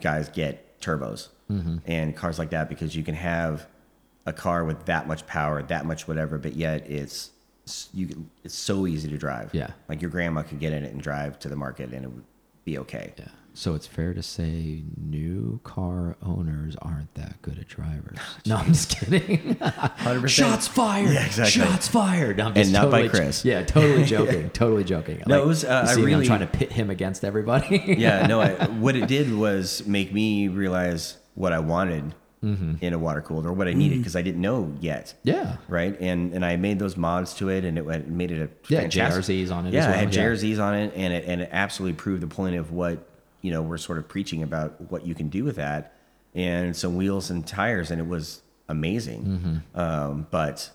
[0.00, 1.76] guys get turbos Mm-hmm.
[1.86, 3.66] and cars like that because you can have
[4.24, 7.30] a car with that much power that much whatever but yet it's
[7.92, 9.70] you it's so easy to drive Yeah.
[9.88, 12.24] like your grandma could get in it and drive to the market and it would
[12.64, 13.24] be okay Yeah.
[13.52, 18.16] So it's fair to say new car owners aren't that good at drivers.
[18.46, 19.56] no, I'm just kidding.
[19.56, 20.28] 100%.
[20.40, 21.10] Shots fired.
[21.12, 21.60] Yeah, exactly.
[21.62, 22.36] Shots fired.
[22.36, 23.44] No, I'm And just not by Chris.
[23.44, 24.50] Yeah, totally joking.
[24.50, 25.24] totally joking.
[25.26, 27.96] No, it was, uh, I really- I'm trying to pit him against everybody.
[27.98, 28.40] yeah, no.
[28.40, 33.44] I, what it did was make me realize what I wanted in a water cooled
[33.44, 35.12] or what I needed because I didn't know yet.
[35.24, 35.56] yeah.
[35.68, 38.48] Right, and and I made those mods to it, and it went- made it a
[38.72, 40.22] Yeah, fantastic- JRZs on it Yeah, as I had yeah.
[40.24, 43.06] JRZs on it, and it and it absolutely proved the point of what
[43.42, 45.92] you know we're sort of preaching about what you can do with that,
[46.34, 49.22] and some wheels and tires, and it was amazing.
[49.74, 49.78] Mm-hmm.
[49.80, 50.70] Um, but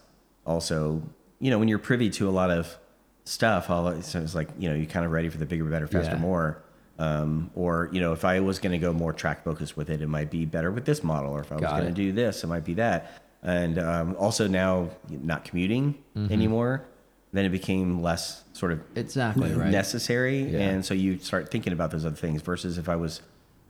[0.46, 1.02] also,
[1.40, 2.78] you know, when you're privy to a lot of
[3.24, 5.88] stuff, all so it's like you know you're kind of ready for the bigger, better,
[5.88, 6.20] faster, Yeah.
[6.20, 6.62] more.
[6.98, 10.02] Um, or you know, if I was going to go more track focused with it,
[10.02, 11.32] it might be better with this model.
[11.32, 13.22] Or if I was going to do this, it might be that.
[13.44, 16.32] And um, also now not commuting Mm-hmm.
[16.34, 16.86] anymore,
[17.34, 19.70] then it became less sort of Exactly right.
[19.70, 20.44] necessary.
[20.44, 20.60] Yeah.
[20.60, 23.22] And so you start thinking about those other things versus if I was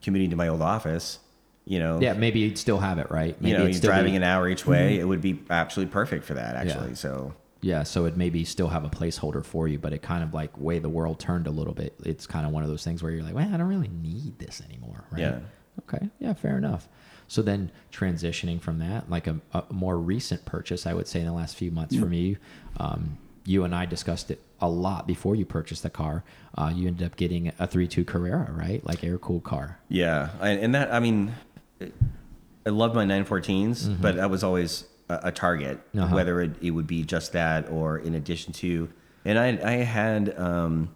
[0.04, 1.18] commuting to my old office,
[1.66, 3.36] you know, Yeah, maybe you'd still have it right.
[3.42, 6.24] Maybe you know, you're driving be, an hour each way, it would be absolutely perfect
[6.26, 6.90] for that actually.
[6.90, 6.96] Yeah.
[6.96, 7.34] So
[7.66, 10.56] Yeah, so it maybe still have a placeholder for you, but it kind of like
[10.56, 11.96] way the world turned a little bit.
[12.06, 14.38] It's kind of one of those things where you're like, well, I don't really need
[14.38, 15.22] this anymore, right?
[15.22, 15.40] Yeah.
[15.80, 16.12] Okay.
[16.20, 16.88] Yeah, fair enough.
[17.28, 21.26] So then transitioning from that, like a, a more recent purchase, I would say in
[21.26, 22.38] the last few months for me,
[22.78, 26.24] um, you and I discussed it a lot before you purchased the car.
[26.56, 28.86] Uh, you ended up getting a three-two Carrera, right?
[28.86, 29.80] Like air cooled car.
[29.90, 31.34] Yeah, and, and that I mean,
[31.82, 35.80] I love my 914s, but that was always a, a target.
[35.98, 36.14] Uh-huh.
[36.16, 38.90] whether it, it would be just that or in addition to.
[39.24, 40.96] And I I had um,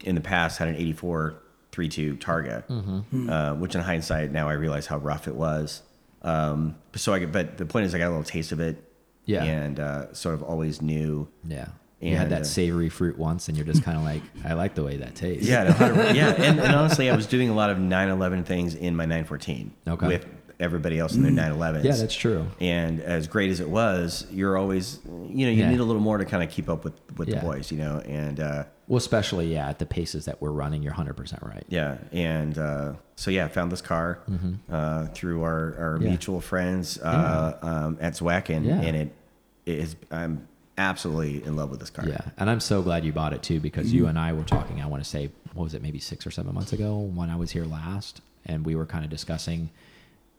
[0.00, 1.34] in the past had an 84
[1.72, 3.30] 32 Targa, Mm-hmm.
[3.30, 5.82] uh, which in hindsight now I realize how rough it was.
[6.22, 8.82] Um, so I get- but the point is I got a little taste of it,
[9.24, 9.42] Yeah.
[9.44, 11.28] and uh, sort of always knew.
[11.46, 11.68] Yeah.
[12.00, 14.74] You had that uh, savory fruit once, and you're just kind of like, I like
[14.74, 15.48] the way that tastes.
[15.48, 18.96] Yeah, no, yeah, and, and honestly, I was doing a lot of 911 things in
[18.96, 20.06] my 914 Okay.
[20.08, 20.26] with
[20.62, 21.84] everybody else in their 911s.
[21.84, 22.46] Yeah, that's true.
[22.60, 25.70] And as great as it was, you're always, you know, you Yeah.
[25.70, 27.40] need a little more to kind of keep up with with Yeah.
[27.40, 30.82] the boys, you know, and uh, Well, especially yeah, at the paces that we're running,
[30.82, 31.64] you're 100 percent right.
[31.68, 34.20] yeah, and uh, so yeah, I found this car
[34.70, 36.02] uh, through our, our Mm-hmm.
[36.04, 36.08] Yeah.
[36.08, 39.12] mutual friends uh, um, at Zwack, and, and it
[39.66, 40.46] is I'm
[40.78, 42.08] absolutely in love with this car.
[42.08, 44.80] Yeah, and I'm so glad you bought it too because you and I were talking.
[44.80, 47.36] I want to say, what was it, maybe six or seven months ago when I
[47.36, 49.70] was here last, and we were kind of discussing.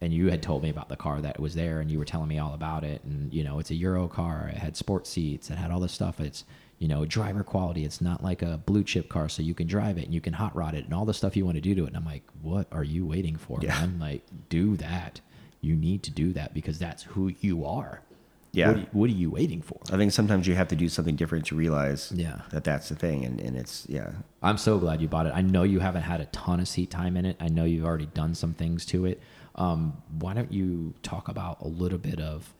[0.04, 2.28] And you had told me about the car that was there, and you were telling
[2.28, 3.02] me all about it.
[3.06, 4.50] And you know, it's a Euro car.
[4.54, 5.50] It had sports seats.
[5.50, 6.20] It had all this stuff.
[6.20, 6.44] It's
[6.80, 7.86] you know driver quality.
[7.86, 10.34] It's not like a blue chip car, so you can drive it and you can
[10.34, 11.88] hot rod it and all the stuff you want to do to it.
[11.88, 13.80] And I'm like, what are you waiting for, Yeah.
[13.80, 13.98] man?
[14.00, 15.22] Like, do that.
[15.62, 18.02] You need to do that because that's who you are.
[18.52, 18.68] Yeah.
[18.68, 19.80] What are you, what are you waiting for?
[19.92, 22.42] I think sometimes you have to do something different to realize Yeah.
[22.52, 24.12] that that's the thing, and, and it's yeah,
[24.44, 25.32] I'm so glad you bought it.
[25.34, 27.38] I know you haven't had a ton of seat time in it.
[27.40, 29.22] I know you've already done some things to it.
[29.56, 32.54] Um, why don't you talk about a little bit of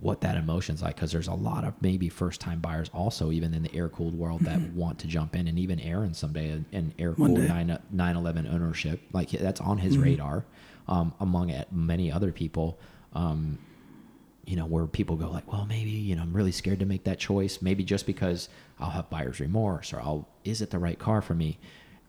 [0.00, 0.96] what that emotion's like?
[0.96, 4.14] Because there's a lot of maybe first time buyers also, even in the air cooled
[4.14, 8.46] world, that want to jump in, and even Aaron someday an air cooled 9 911
[8.46, 10.44] ownership, like that's on his radar,
[10.88, 12.78] um, among many other people.
[13.12, 13.58] Um,
[14.46, 17.04] you know, where people go like, well, maybe, you know, I'm really scared to make
[17.04, 17.60] that choice.
[17.62, 18.48] Maybe just because
[18.80, 21.58] I'll have buyer's remorse or I'll, is it the right car for me?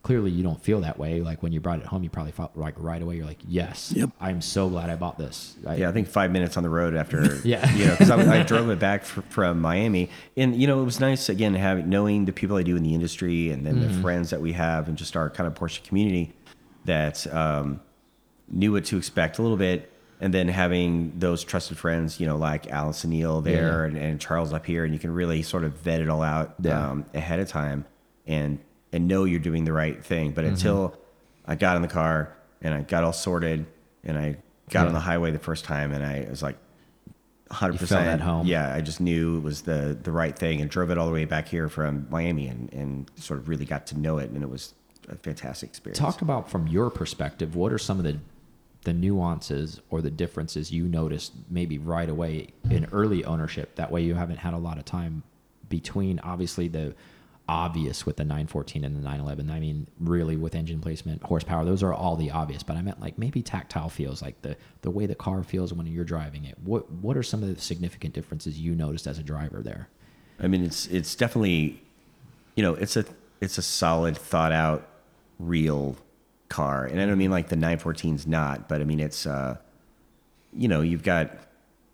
[0.04, 1.22] Clearly you don't feel that way.
[1.22, 3.94] Like when you brought it home, you probably felt like right away, you're like, yes,
[3.96, 4.10] Yep.
[4.20, 5.56] I'm so glad I bought this.
[5.68, 7.72] I, Yeah, I think five minutes on the road after, Yeah.
[7.76, 10.86] you know, because I, I drove it back fr- from Miami, and you know, it
[10.86, 13.96] was nice again having knowing the people I do in the industry, and then Mm-hmm.
[13.96, 16.34] the friends that we have, and just our kind of Porsche community
[16.86, 17.80] that um,
[18.50, 22.38] knew what to expect a little bit, and then having those trusted friends, you know,
[22.38, 23.88] like Allison Neal there Yeah.
[23.90, 26.56] and, and Charles up here, and you can really sort of vet it all out
[26.60, 26.90] Yeah.
[26.90, 27.86] um, ahead of time,
[28.26, 28.58] and
[28.94, 30.28] and know you're doing the right thing.
[30.28, 30.36] Mm-hmm.
[30.36, 30.96] But until
[31.46, 33.66] I got in the car and I got all sorted,
[34.04, 34.38] and I
[34.70, 34.88] got Yeah.
[34.88, 36.58] on the highway the first time, and I was like,
[37.50, 38.48] 100% at home.
[38.48, 41.12] Yeah, I just knew it was the the right thing, and drove it all the
[41.12, 44.42] way back here from Miami, and and sort of really got to know it, and
[44.42, 44.74] it was
[45.10, 46.00] a fantastic experience.
[46.00, 48.20] Talk about from your perspective, what are some of the
[48.84, 53.76] the nuances or the differences you noticed maybe right away in early ownership?
[53.76, 55.24] That way you haven't had a lot of time
[55.70, 56.96] between obviously the
[57.52, 59.52] obvious with the 914 and the 911.
[59.52, 62.64] I mean, really with engine placement, horsepower, those are all the obvious.
[62.64, 65.86] But I meant like maybe tactile feels, like the the way the car feels when
[65.86, 66.58] you're driving it.
[66.64, 69.90] What what are some of the significant differences you noticed as a driver there?
[70.40, 71.84] I mean, it's it's definitely,
[72.56, 73.04] you know, it's a
[73.42, 74.88] it's a solid, thought out,
[75.38, 75.98] real
[76.48, 79.58] car, and I don't mean like the 914's not, but I mean it's, uh,
[80.54, 81.32] you know, you've got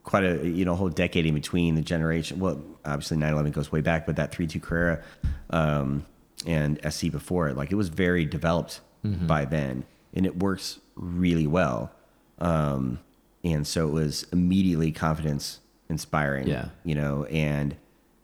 [0.08, 2.40] quite a you know whole decade in between the generation.
[2.40, 5.04] Well, obviously 911 goes way back, but that 32 Carrera
[5.50, 6.06] um,
[6.46, 9.28] and SC before it, like it was very developed Mm-hmm.
[9.28, 11.92] by then, and it works really well.
[12.40, 13.00] Um,
[13.44, 16.48] and so it was immediately confidence inspiring.
[16.48, 16.70] Yeah.
[16.84, 17.76] you know, and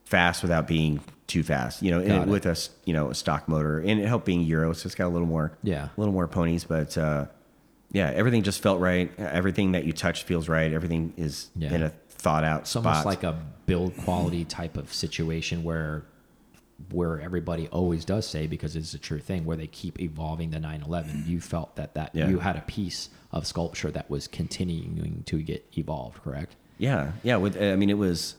[0.04, 1.82] fast without being too fast.
[1.84, 2.28] You know, it- it.
[2.28, 5.06] with a you know a stock motor, and it helped being Euro, so it's got
[5.08, 5.90] a little more Yeah.
[5.96, 7.26] a little more ponies, but uh,
[7.94, 9.10] yeah, everything just felt right.
[9.18, 10.74] Everything that you touch feels right.
[10.74, 11.74] Everything is Yeah.
[11.74, 12.86] in a thought out It's spot.
[12.86, 16.04] almost like a build quality type of situation where
[16.92, 20.60] where everybody always does say because it's a true thing where they keep evolving the
[20.60, 22.28] 911 you felt that that Yeah.
[22.28, 27.38] you had a piece of sculpture that was continuing to get evolved correct yeah, yeah.
[27.38, 28.36] With I mean, it was,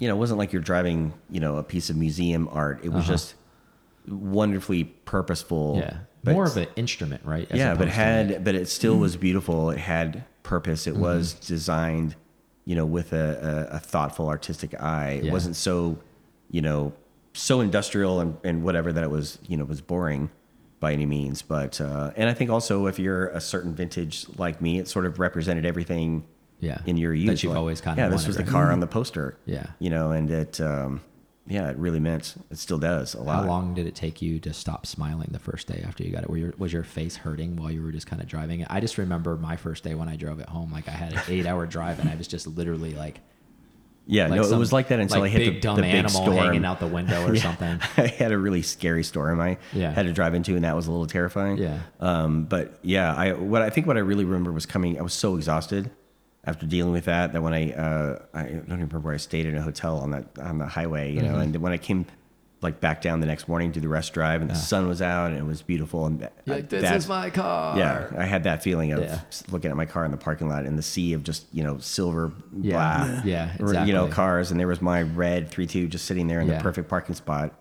[0.00, 2.80] you know, it wasn't like you're driving, you know, a piece of museum art.
[2.82, 3.12] It was Uh-huh.
[3.12, 3.34] just
[4.08, 5.76] wonderfully purposeful.
[5.78, 8.96] yeah but- more of an instrument right as yeah, but to had but it still
[8.98, 9.70] was beautiful.
[9.70, 10.86] It had purpose.
[10.86, 10.96] Mm-hmm.
[10.98, 12.14] It was designed,
[12.64, 15.12] you know, with a, a, a thoughtful artistic eye.
[15.20, 15.32] It Yeah.
[15.32, 15.98] wasn't so,
[16.50, 16.92] you know,
[17.32, 20.30] so industrial and, and whatever that it was, you know, was boring
[20.80, 21.42] by any means.
[21.42, 25.06] But uh, and I think also if you're a certain vintage like me, it sort
[25.06, 26.24] of represented everything
[26.60, 26.78] Yeah.
[26.86, 28.08] in your youth, That you've Like, always kinda yeah.
[28.08, 29.36] This wanted, was the car on the poster.
[29.46, 29.66] Yeah.
[29.78, 30.60] you know, and it.
[30.60, 31.00] Um,
[31.46, 33.42] yeah, it really meant it still does a lot.
[33.42, 36.22] how long did it take you to stop smiling the first day after you got
[36.22, 36.30] it?
[36.30, 38.68] Were your, was your face hurting while you were just kind of driving it?
[38.70, 40.72] I just remember my first day when I drove it home.
[40.72, 43.20] Like I had an eight hour drive and I was just literally like,
[44.06, 45.82] Yeah, like no, it was like that until like I hit big the, dumb the
[45.82, 46.36] big animal storm.
[46.36, 47.42] hanging out the window or Yeah.
[47.42, 47.80] something.
[47.96, 49.90] I had a really scary storm I Yeah.
[49.92, 51.58] had to drive into, and that was a little terrifying.
[51.58, 51.80] Yeah.
[52.00, 54.98] Um, but yeah, I what I think what I really remember was coming.
[54.98, 55.90] I was so exhausted
[56.44, 59.46] after dealing with that that when I uh, I don't even remember where I stayed
[59.46, 61.40] in a hotel on that on the highway, you know, Mm-hmm.
[61.54, 62.06] and when I came
[62.62, 65.30] like back down the next morning to the rest drive and the sun was out
[65.32, 67.76] and it was beautiful and that, like, this that- is my car.
[67.76, 69.18] yeah, I had that feeling of Yeah.
[69.50, 71.78] looking at my car in the parking lot and the sea of just you know
[71.78, 73.04] silver Yeah.
[73.04, 76.28] blah, Yeah, or, you know cars, and there was my red three two just sitting
[76.28, 76.58] there in Yeah.
[76.58, 77.52] the perfect parking spot,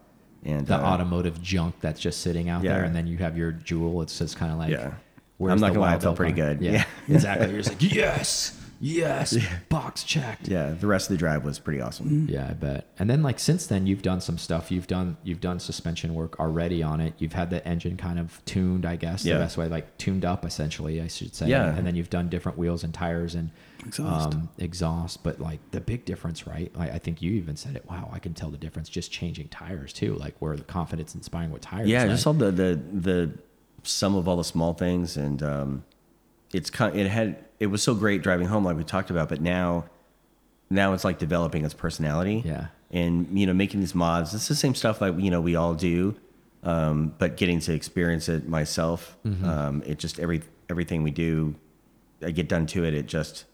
[0.44, 3.52] and The uh, automotive junk that's just sitting out there, and then you have your
[3.52, 4.02] jewel.
[4.04, 4.92] It's just kind of like, Yeah.
[5.40, 6.62] I'm not gonna lie, wild felt pretty good.
[6.62, 6.86] Yeah, Yeah.
[7.16, 7.48] exactly.
[7.50, 9.38] You're just like, yes, yes,
[9.70, 10.48] box checked.
[10.50, 12.28] yeah, the rest of the drive was pretty awesome.
[12.30, 12.88] Yeah, I bet.
[13.00, 14.72] And then like since then you've done some stuff.
[14.72, 17.14] You've done you've done suspension work already on it.
[17.20, 19.36] You've had the engine kind of tuned, I guess, Yeah.
[19.36, 21.48] the best way, like tuned up essentially, I should say.
[21.48, 21.74] Yeah.
[21.76, 23.52] And then you've done different wheels and tires and
[23.86, 24.36] Exhaust.
[24.36, 25.24] Um, exhaust.
[25.24, 26.72] But like the big difference, right?
[26.76, 27.84] Like I think you even said it.
[27.90, 30.14] Wow, I can tell the difference just changing tires too.
[30.16, 31.88] Like where the confidence inspiring with tires.
[31.90, 32.10] Yeah, right?
[32.10, 33.32] just all the the the
[33.84, 35.84] sum of all the small things, and um,
[36.54, 36.96] it's kind.
[36.96, 39.86] It had it was so great driving home, like we talked about, but now
[40.70, 42.44] now it's like developing its personality.
[42.46, 42.68] Yeah.
[42.92, 44.34] and you know making these mods.
[44.34, 46.16] It's the same stuff like you know we all do,
[46.64, 49.18] um, but getting to experience it myself.
[49.26, 49.46] Mm-hmm.
[49.46, 51.56] Um, it just every everything we do,
[52.22, 52.94] I get done to it.
[52.94, 53.46] It just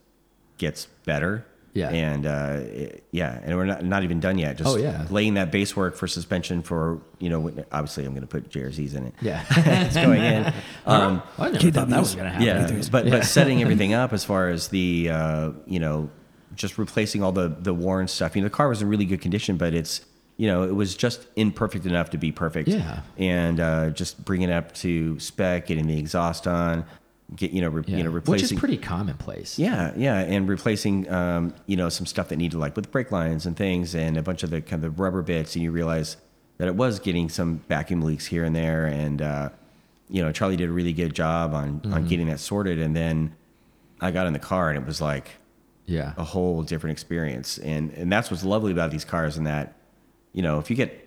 [0.58, 1.46] gets better.
[1.78, 1.90] Yeah.
[1.90, 4.58] and uh, it- yeah, and we're not not even done yet.
[4.58, 5.06] Just Oh, yeah.
[5.10, 7.40] laying that base work for suspension for you know
[7.72, 9.14] obviously I'm going to put JRZs in it.
[9.22, 9.44] Yeah.
[9.86, 10.54] it's going in.
[10.86, 12.46] Um, I never thought that was gonna happen.
[12.48, 16.10] yeah, but but setting everything up as far as the uh, you know
[16.56, 18.36] just replacing all the the worn stuff.
[18.36, 20.02] You know, the car was in really good condition, but it's
[20.38, 22.70] you know it was just imperfect enough to be perfect.
[22.70, 23.02] Yeah.
[23.18, 26.86] and uh, just bringing it up to spec, getting the exhaust on,
[27.36, 27.98] get you know re, Yeah.
[27.98, 29.60] you know replacing Which is pretty commonplace.
[29.60, 33.46] yeah, yeah, and replacing, um, you know, some stuff that needed like with brake lines
[33.46, 36.18] and things, and a bunch of the kind of the rubber bits, and you realize
[36.58, 39.50] that it was getting some vacuum leaks here and there, and uh,
[40.10, 41.94] you know, Charlie did a really good job on Mm-hmm.
[41.94, 43.36] on getting that sorted, and then
[44.00, 45.32] I got in the car, and it was like
[45.86, 46.14] Yeah.
[46.18, 49.76] a whole different experience, and and that's what's lovely about these cars, in that,
[50.34, 51.07] you know, if you get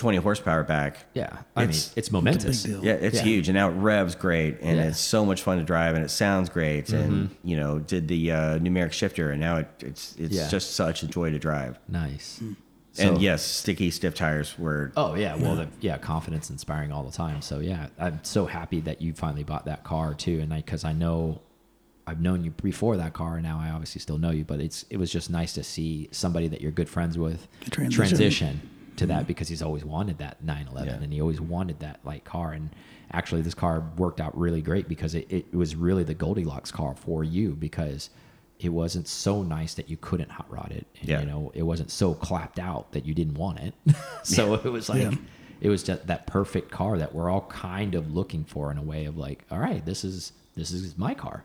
[0.00, 1.28] 20 horsepower back, Yeah.
[1.54, 2.62] I mean, It's- it's momentous.
[2.62, 2.82] deal.
[2.82, 3.22] yeah, it's Yeah.
[3.22, 4.84] huge, and now it revs great, and Yeah.
[4.84, 8.32] it's so much fun to drive, and it sounds great, and you know, did the
[8.32, 10.48] uh, numeric shifter, and now it, it's it's Yeah.
[10.48, 11.78] just such a joy to drive.
[11.86, 12.40] Nice.
[12.98, 14.90] and So- yes, sticky stiff tires were.
[14.96, 17.40] Oh yeah, well, the, yeah, confidence inspiring all the time.
[17.40, 20.82] So yeah, I'm so happy that you finally bought that car too, and I because
[20.84, 21.40] I know
[22.06, 24.84] I've known you before that car, and now I obviously still know you, but it's
[24.90, 28.60] it was just nice to see somebody that you're good friends with The transition.
[28.96, 31.02] To that because he's always wanted that 911 Yeah.
[31.04, 32.70] and he always wanted that light car and
[33.12, 36.94] actually this car worked out really great because it, it was really the goldilocks car
[36.94, 38.10] for you because
[38.58, 41.20] it wasn't so nice that you couldn't hot rod it and, Yeah.
[41.20, 43.74] you know it wasn't so clapped out that you didn't want it
[44.22, 45.14] so it was like Yeah.
[45.60, 48.82] it was just that perfect car that we're all kind of looking for in a
[48.82, 51.42] way of like all right this is this is my car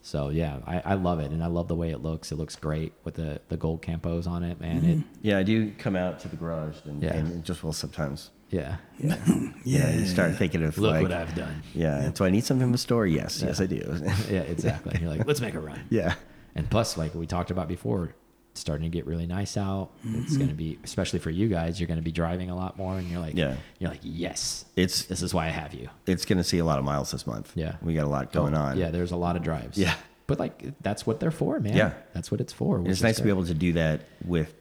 [0.00, 2.56] so yeah I, I love it and i love the way it looks it looks
[2.56, 5.00] great with the the gold campos on it man it mm-hmm.
[5.22, 7.14] Yeah, I do come out to the garage, and, Yeah.
[7.14, 8.30] and it just will sometimes.
[8.50, 9.16] yeah Yeah,
[9.64, 9.90] Yeah.
[9.90, 12.10] you start thinking of look like, what i've done yeah.
[12.14, 13.06] Do I need something from the store?
[13.06, 13.76] Yes, yes, I do.
[14.30, 14.96] yeah, exactly.
[15.00, 15.80] You're like, let's make a run.
[15.90, 16.14] yeah,
[16.54, 18.14] And plus, like we talked about before,
[18.58, 19.90] it's starting to get really nice out.
[20.02, 20.36] It's mm-hmm.
[20.36, 22.98] going to be, especially for you guys, you're going to be driving a lot more,
[22.98, 23.54] and you're like, Yeah.
[23.78, 25.88] you're like, yes, It's this is why I have you.
[26.06, 27.52] it's going to see a lot of miles this month.
[27.54, 27.76] Yeah.
[27.82, 28.76] we got a lot going Oh, on.
[28.78, 29.78] Yeah, there's a lot of drives.
[29.78, 29.94] Yeah.
[30.26, 31.76] but like that's what they're for, man.
[31.76, 31.92] Yeah.
[32.14, 32.82] that's what it's for.
[32.86, 34.52] It's nice to be able to do that with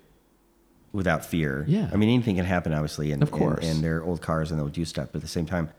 [0.94, 1.66] without fear.
[1.68, 1.90] Yeah.
[1.92, 3.64] I mean, anything can happen, obviously, and Of course.
[3.66, 5.70] and, and they're old cars and they'll do stuff, but at the same time,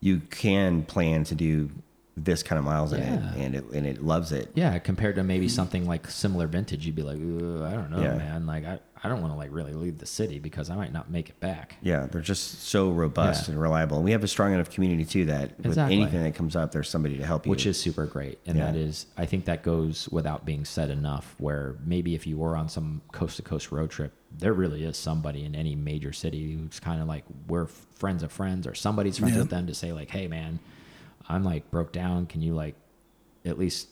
[0.00, 1.70] you can plan to do
[2.18, 3.34] this kind of miles in Yeah.
[3.34, 4.50] it, and it and it loves it.
[4.54, 8.00] Yeah, compared to maybe something like similar vintage, you'd be like, "Ooh, I don't know,
[8.00, 8.16] Yeah.
[8.16, 8.46] man.
[8.46, 11.10] Like, I, I don't want to like really leave the city because I might not
[11.10, 11.76] make it back.
[11.82, 13.52] Yeah, they're just so robust Yeah.
[13.52, 16.56] and reliable, and we have a strong enough community too that with anything that comes
[16.56, 17.50] up, there's somebody to help you.
[17.50, 18.66] which is super great and Yeah.
[18.72, 22.56] that is i think that goes without being said enough where maybe if you were
[22.56, 26.52] on some coast to coast road trip there really is somebody in any major city
[26.54, 29.42] who's kind of like we're friends of friends or somebody's friends Yeah.
[29.42, 30.58] with them to say like hey man
[31.28, 32.74] i'm like broke down can you like
[33.44, 33.88] at least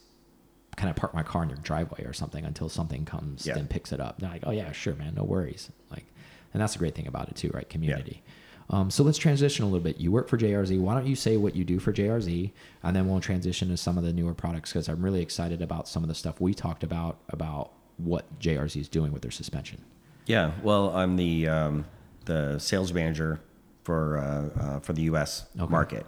[0.76, 3.56] kind of park my car in your driveway or something until something comes Yeah.
[3.58, 6.04] and picks it up they're like oh yeah sure man no worries like
[6.52, 8.22] and that's the great thing about it too right community
[8.70, 9.98] um, so let's transition a little bit.
[10.00, 10.80] You work for JRZ.
[10.80, 12.50] Why don't you say what you do for JRZ,
[12.82, 15.86] and then we'll transition to some of the newer products because I'm really excited about
[15.86, 19.84] some of the stuff we talked about about what JRZ is doing with their suspension.
[20.24, 21.84] Yeah, well, I'm the um,
[22.24, 23.38] the sales manager
[23.82, 25.44] for uh, uh, for the U.S.
[25.60, 25.70] Okay.
[25.70, 26.06] market.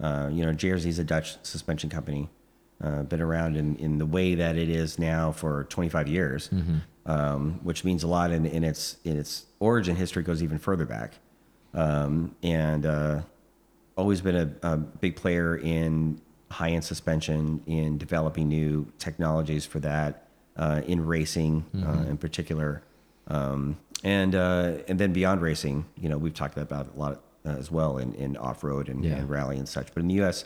[0.00, 2.28] Uh, you know, JRZ is a Dutch suspension company.
[2.80, 6.48] Uh, been around in, in the way that it is now for 25 years,
[7.06, 8.30] um, which means a lot.
[8.30, 11.14] In, in its in its origin history goes even further back,
[11.74, 13.22] um, and uh,
[13.96, 16.20] always been a, a big player in
[16.52, 22.82] high end suspension, in developing new technologies for that, uh, in racing uh, in particular,
[23.26, 27.16] um, and uh, and then beyond racing, you know, we've talked about a lot uh,
[27.44, 29.14] as well in, in off road and, Yeah.
[29.16, 29.88] and rally and such.
[29.94, 30.44] But in the U.S.,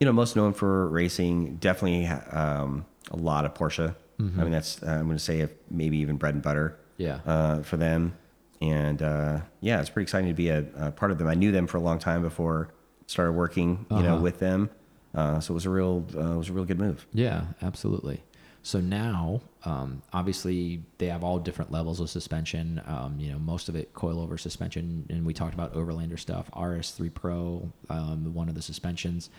[0.00, 3.94] you know, most known for racing, definitely um, a lot of Porsche.
[4.20, 7.20] I mean, that's uh, I'm going to say if maybe even bread and butter Yeah.
[7.24, 8.14] uh, for them.
[8.60, 11.28] And uh, yeah, it's pretty exciting to be a, a part of them.
[11.28, 12.68] I knew them for a long time before
[13.06, 14.22] started working, you know, Uh-huh.
[14.22, 14.70] with them.
[15.14, 17.06] Uh, so it was a real, uh, it was a real good move.
[17.12, 18.22] Yeah, absolutely.
[18.68, 22.82] So now, um, obviously, they have all different levels of suspension.
[22.86, 27.14] Um, you know, most of it coilover suspension, and we talked about Overlander stuff, RS3
[27.14, 29.30] Pro, um, one of the suspensions,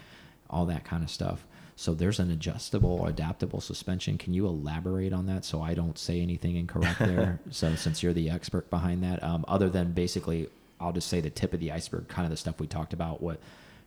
[0.49, 1.45] all that kind of stuff.
[1.75, 4.17] So there's an adjustable, adaptable suspension.
[4.17, 7.39] Can you elaborate on that so I don't say anything incorrect there?
[7.51, 10.49] so since you're the expert behind that, um, other than basically,
[10.80, 13.21] I'll just say the tip of the iceberg, kind of the stuff we talked about.
[13.21, 13.39] What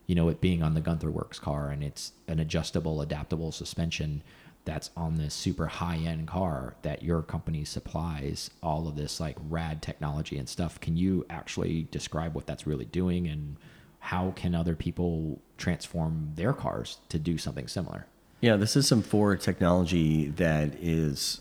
[0.07, 4.23] you know, it being on the Gunther Werks car and it's an adjustable, adaptable suspension
[4.65, 9.37] that's on this super high end car that your company supplies all of this like
[9.49, 10.81] rad technology and stuff.
[10.81, 13.57] Can you actually describe what that's really doing and
[13.99, 18.07] how can other people transform their cars to do something similar?
[18.41, 21.41] Yeah, this is some Ford technology that is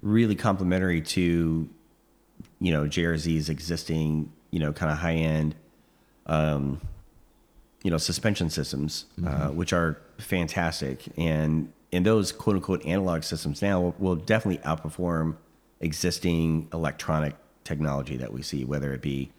[0.00, 1.68] really complementary to,
[2.60, 5.54] you know, JRZ's existing, you know, kind of high end,
[6.26, 6.80] um,
[7.82, 11.04] you know, suspension systems, uh, which are fantastic.
[11.18, 15.36] And in those quote unquote analog systems now will, will definitely outperform
[15.80, 17.34] existing electronic
[17.64, 19.30] technology that we see, whether it be,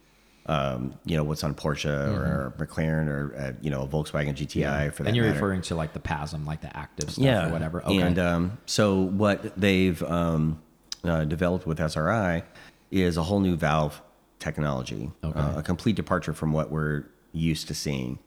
[0.46, 4.92] um, you know, what's on Porsche or McLaren or, uh, you know, a Volkswagen GTI
[4.94, 5.36] for that and you're matter.
[5.36, 7.84] referring to like the PASM, like the active stuff or whatever.
[7.84, 7.98] Okay.
[8.02, 10.60] And um, so what they've um,
[11.04, 12.44] uh, developed with SRI
[12.92, 14.02] is a whole new valve
[14.40, 15.40] technology, Okay.
[15.40, 18.18] uh, a complete departure from what we're used to seeing.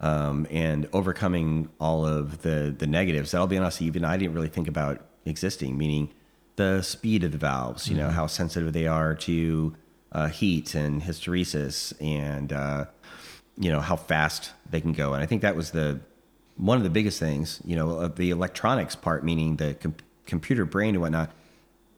[0.00, 4.34] Um, and overcoming all of the the negatives that I'll be honest, even I didn't
[4.34, 6.10] really think about existing, meaning
[6.56, 8.06] the speed of the valves, you Mm-hmm.
[8.06, 9.74] know, how sensitive they are to
[10.12, 12.84] uh, heat and hysteresis, and uh,
[13.58, 15.14] you know how fast they can go.
[15.14, 15.98] And I think that was the
[16.56, 19.94] one of the biggest things, you know, of the electronics part, meaning the com-
[20.26, 21.32] computer brain and whatnot.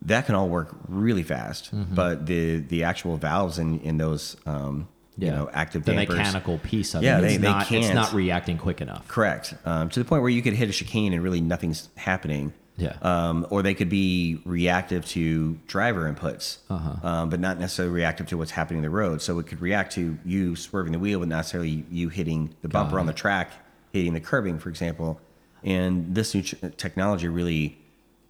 [0.02, 1.94] That can all work really fast, Mm-hmm.
[1.94, 4.88] but the the actual valves in in those um,
[5.20, 7.20] you know active the dampers, mechanical piece of Yeah, it.
[7.22, 7.94] they- It's they not, It's can't.
[7.94, 9.06] not reacting quick enough.
[9.08, 9.54] Correct.
[9.64, 12.52] Um, to the point where you could hit a chicane and really nothing's happening.
[12.76, 12.96] Yeah.
[13.02, 17.06] Um, or they could be reactive to driver inputs, Uh-huh.
[17.06, 19.20] um, but not necessarily reactive to what's happening in the road.
[19.20, 22.68] So it could react to you swerving the wheel, but not necessarily you hitting the
[22.68, 23.50] bumper on the track,
[23.92, 25.20] hitting the curbing, for example.
[25.62, 27.76] And this new ch- technology really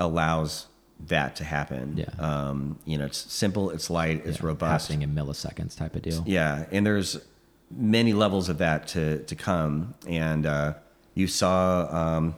[0.00, 0.66] allows
[1.08, 1.96] that to happen.
[1.96, 2.06] Yeah.
[2.18, 4.88] Um, you know, it's simple, it's light, it's Yeah, robust.
[4.88, 6.22] Happening in milliseconds type of deal.
[6.26, 7.20] Yeah, and there's
[7.70, 10.74] many levels of that to to come, and uh,
[11.14, 12.34] you saw um,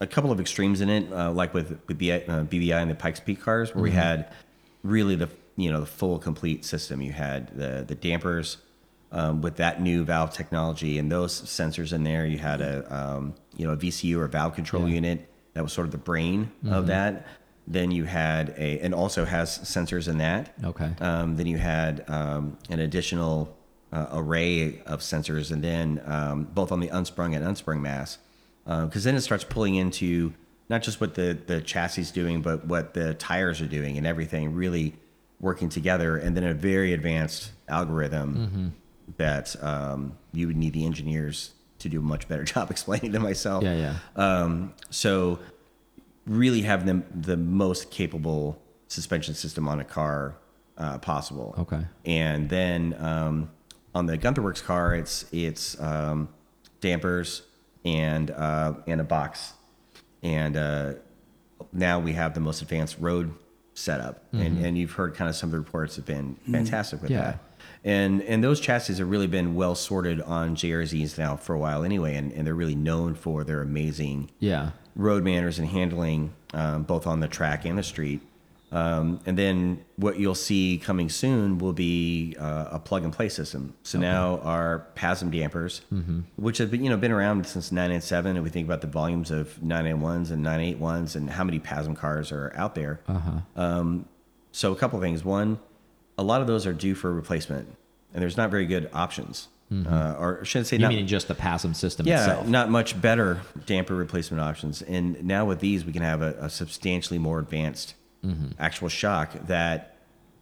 [0.00, 2.94] a couple of extremes in it, uh, like with with the uh, BBI and the
[2.94, 4.32] Pikes Peak cars, where we had
[4.82, 7.00] really the you know the full complete system.
[7.02, 8.58] You had the the dampers
[9.12, 12.26] um, with that new valve technology and those sensors in there.
[12.26, 15.86] You had a um, you know a VCU or valve control unit that was sort
[15.86, 17.26] of the brain of that.
[17.66, 20.54] Then you had a, and also has sensors in that.
[20.62, 20.92] Okay.
[21.00, 23.56] Um, then you had um, an additional
[23.92, 28.18] uh, array of sensors, and then um, both on the unsprung and unsprung mass,
[28.64, 30.32] because then it starts pulling into
[30.68, 34.06] not just what the the chassis is doing, but what the tires are doing, and
[34.06, 34.94] everything really
[35.40, 38.74] working together, and then a very advanced algorithm
[39.16, 43.20] that um, you would need the engineers to do a much better job explaining to
[43.20, 43.62] myself.
[43.62, 43.96] Yeah, yeah.
[44.16, 45.38] Um, so
[46.26, 50.36] really have the the most capable suspension system on a car
[50.78, 51.54] uh, possible.
[51.58, 51.84] Okay.
[52.04, 53.50] And then um,
[53.94, 56.28] on the Gunther Werks car, it's it's um,
[56.80, 57.42] dampers
[57.84, 59.54] and uh, and a box,
[60.22, 60.92] and uh,
[61.72, 63.34] now we have the most advanced road
[63.74, 64.24] setup.
[64.32, 67.20] And and you've heard kind of some of the reports have been fantastic with Yeah.
[67.22, 67.38] that.
[67.86, 71.84] And and those chassis have really been well sorted on JRZs now for a while
[71.84, 74.72] anyway, and, and they're really known for their amazing Yeah.
[74.96, 78.20] road manners and handling, um, both on the track and the street.
[78.72, 83.28] Um, and then what you'll see coming soon will be uh, a plug and play
[83.28, 83.74] system.
[83.84, 85.82] So now our PASM dampers,
[86.34, 89.30] which have been you know been around since 997, and we think about the volumes
[89.30, 92.98] of 991s and 981s and how many PASM cars are out there.
[93.06, 93.84] Uh-huh.
[94.50, 95.24] So a couple things.
[95.24, 95.60] One,
[96.18, 97.68] a lot of those are due for replacement,
[98.12, 99.48] and there's not very good options.
[99.72, 102.46] Uh, or I shouldn't say You not, mean just the PASM system yeah, itself?
[102.46, 104.80] not much better damper replacement options.
[104.80, 107.94] And now with these, we can have a, a substantially more advanced
[108.24, 108.52] Mm-hmm.
[108.58, 109.96] actual shock that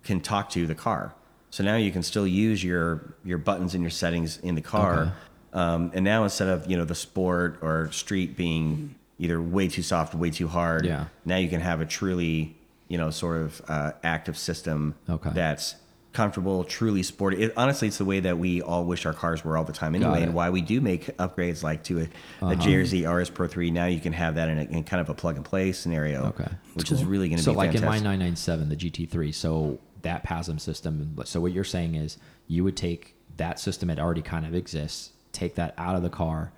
[0.04, 1.12] can talk to the car.
[1.50, 5.00] So now you can still use your your buttons and your settings in the car.
[5.02, 5.10] Okay.
[5.54, 9.82] Um, and now instead of you know the sport or street being either way too
[9.82, 11.06] soft, or way too hard, Yeah.
[11.26, 12.56] now you can have a truly
[12.94, 15.30] you know sort of uh, active system Okay.
[15.34, 15.74] that's
[16.12, 17.42] comfortable, truly sporty.
[17.42, 19.96] It, honestly, it's the way that we all wish our cars were all the time
[19.96, 20.10] anyway.
[20.12, 20.22] Uh-huh.
[20.22, 22.04] and why we do make upgrades like to a,
[22.52, 23.72] a JRZ RS Pro 3.
[23.72, 26.26] Now you can have that in, a, in kind of a plug and play scenario,
[26.26, 26.46] Okay.
[26.74, 27.98] which is really going to so be So, like fantastic.
[28.00, 32.16] in my 997 the gt3 so that pasm system so what you're saying is
[32.46, 36.10] you would take that system that already kind of exists take that out of the
[36.10, 36.52] car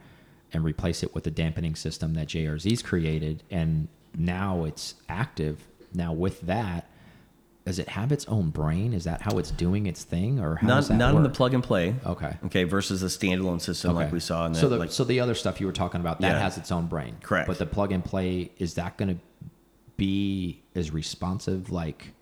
[0.52, 5.66] and replace it with the dampening system that jrz's created and now it's active
[5.96, 6.88] now with that
[7.64, 10.68] does it have its own brain is that how it's doing its thing or how
[10.68, 11.96] does not that not in the plug and play.
[12.06, 12.36] Okay.
[12.44, 12.62] Okay.
[12.62, 15.34] Versus the standalone system like we saw in the, so the like, so the other
[15.34, 16.38] stuff you were talking about that Yeah.
[16.38, 17.48] has its own brain Correct.
[17.48, 19.20] but the plug and play is that going to
[19.96, 22.12] be as responsive like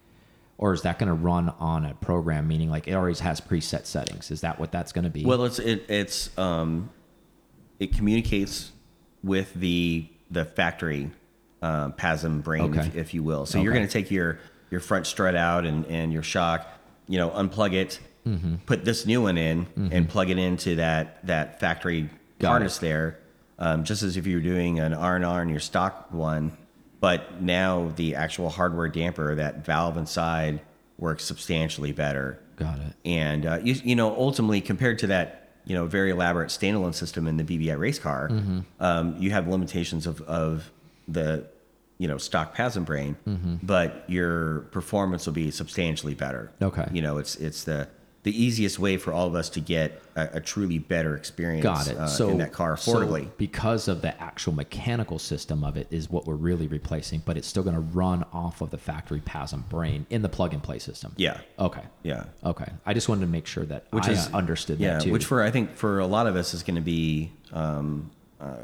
[0.57, 3.85] or is that going to run on a program meaning like it always has preset
[3.85, 6.89] settings is that what that's going to be Well, it's it, it's um,
[7.79, 8.72] it communicates
[9.22, 11.11] with the the factory
[11.64, 12.86] uh, PASM brain, Okay.
[12.88, 13.46] if, if you will.
[13.46, 14.38] So you're going to take your
[14.70, 16.60] your front strut out and and your shock,
[17.08, 18.00] you know, unplug it,
[18.66, 22.80] put this new one in, and plug it into that that factory Got harness it.
[22.82, 23.18] there,
[23.58, 26.56] um, just as if you were doing an R and R in your stock one.
[27.00, 30.60] But now the actual hardware damper, that valve inside,
[30.98, 35.74] works substantially better got it and uh, you, you know ultimately compared to that you
[35.74, 38.60] know very elaborate standalone system in the BBI race car, Mm-hmm.
[38.80, 40.70] um, you have limitations of, of
[41.08, 41.46] the
[41.99, 43.57] you know stock PASM brain, Mm-hmm.
[43.62, 46.51] but your performance will be substantially better.
[46.61, 46.88] Okay.
[46.92, 47.88] you know it's it's the
[48.24, 51.62] the easiest way for all of us to get a, a truly better experience.
[51.62, 53.28] got it uh, so in that car so affordably.
[53.36, 57.47] because of the actual mechanical system of it is what we're really replacing but it's
[57.47, 60.78] still going to run off of the factory pasm brain in the plug and play
[60.78, 62.24] system yeah, okay yeah.
[62.42, 65.12] okay i just wanted to make sure that Which I is understood yeah, that too
[65.12, 68.11] which for I think for a lot of us is going to be um,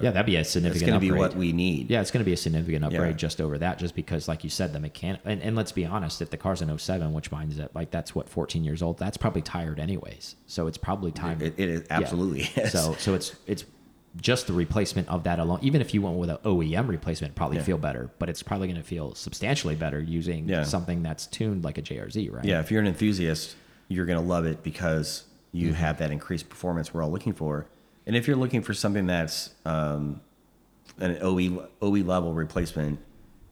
[0.01, 0.83] yeah that'd be a significant.
[0.83, 1.21] it's going to be upgrade.
[1.21, 1.91] what we need.
[1.91, 3.17] Yeah, it's going to be a significant upgrade Yeah.
[3.17, 5.21] just over that, just because, like you said, the mechanic.
[5.25, 8.15] And, and let's be honest, if the car's an 07, which mine's at like that's
[8.15, 10.37] what 14 years old, that's probably tired anyways.
[10.47, 11.41] So it's probably time.
[11.43, 11.97] It- it is- Yeah.
[11.97, 12.73] absolutely is.
[12.73, 13.65] So so it's it's
[14.21, 15.61] just the replacement of that alone.
[15.63, 17.63] Even if you went with an OEM replacement, probably Yeah.
[17.63, 20.65] feel better, but it's probably going to feel substantially better using Yeah.
[20.65, 22.45] something that's tuned like a JRZ, right?
[22.45, 23.55] Yeah, if you're an enthusiast,
[23.89, 25.75] you're going to love it because you Mm-hmm.
[25.77, 27.67] have that increased performance we're all looking for.
[28.07, 30.21] And if you're looking for something that's um,
[30.99, 32.99] an OE OE level replacement,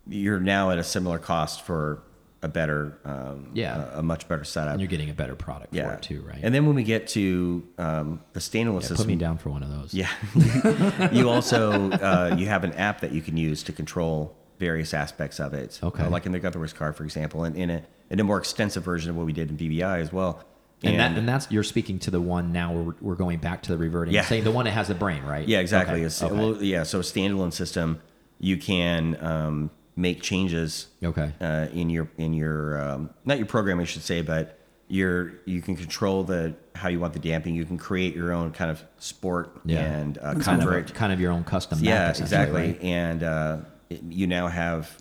[0.09, 2.03] you're now at a similar cost for
[2.41, 3.91] a better, um, Yeah.
[3.95, 4.73] a, a much better setup.
[4.73, 6.39] And you're getting a better product yeah, for it too, right?
[6.43, 9.51] And then when we get to um, the standalone Yeah, system, put me down for
[9.51, 9.93] one of those.
[9.93, 10.09] yeah.
[11.13, 15.41] you also uh, you have an app that you can use to control various aspects
[15.41, 15.79] of it.
[15.83, 16.03] Okay.
[16.05, 18.83] Uh, like in the Gunther's car, for example, and in a in a more extensive
[18.85, 20.43] version of what we did in BBI as well.
[20.83, 23.63] And, that, and that's you're speaking to the one now where we're, we're going back
[23.65, 24.23] to the reverting, Yeah.
[24.23, 25.47] saying the one that has the brain, right?
[25.47, 25.97] yeah, exactly.
[25.97, 26.33] Okay, It's, okay.
[26.35, 28.01] well, yeah, so a standalone system,
[28.39, 31.33] you can um, make changes Okay.
[31.41, 34.57] uh, in your in your um, not your program, I should say, but
[34.87, 37.57] your you can control the how you want the damping.
[37.57, 39.81] You can create your own kind of sport Yeah.
[39.81, 41.81] and uh, kind of, kind of your own custom.
[41.83, 42.61] yeah, exactly.
[42.61, 42.83] right?
[42.83, 43.57] And uh,
[43.91, 44.97] you now have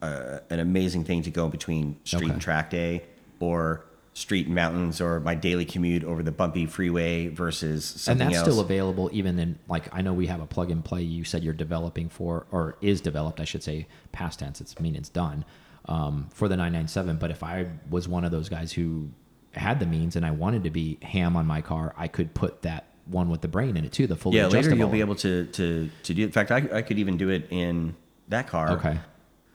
[0.00, 2.32] uh, an amazing thing to go between street Okay.
[2.32, 3.02] and track day
[3.40, 3.84] or
[4.18, 8.38] street and mountains or my daily commute over the bumpy freeway versus something and that's
[8.38, 8.52] else.
[8.52, 11.02] still available even in like I know we have a plug and play.
[11.02, 14.60] You said you're developing for or is developed, I should say, past tense.
[14.60, 15.44] It's I mean it's done
[15.86, 17.18] um, for the 997.
[17.18, 19.08] But if I was one of those guys who
[19.52, 22.62] had the means and I wanted to be ham on my car, I could put
[22.62, 24.08] that one with the brain in it too.
[24.08, 26.24] The fully yeah, later you'll be able to to to do.
[26.24, 27.94] In fact, I, I could even do it in
[28.28, 28.72] that car.
[28.72, 28.98] Okay,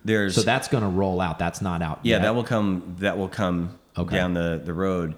[0.06, 1.38] There's so that's going to roll out.
[1.38, 2.00] That's not out.
[2.04, 2.22] yeah, yet.
[2.22, 2.96] that will come.
[3.00, 4.16] That will come Okay.
[4.16, 5.16] down the the road,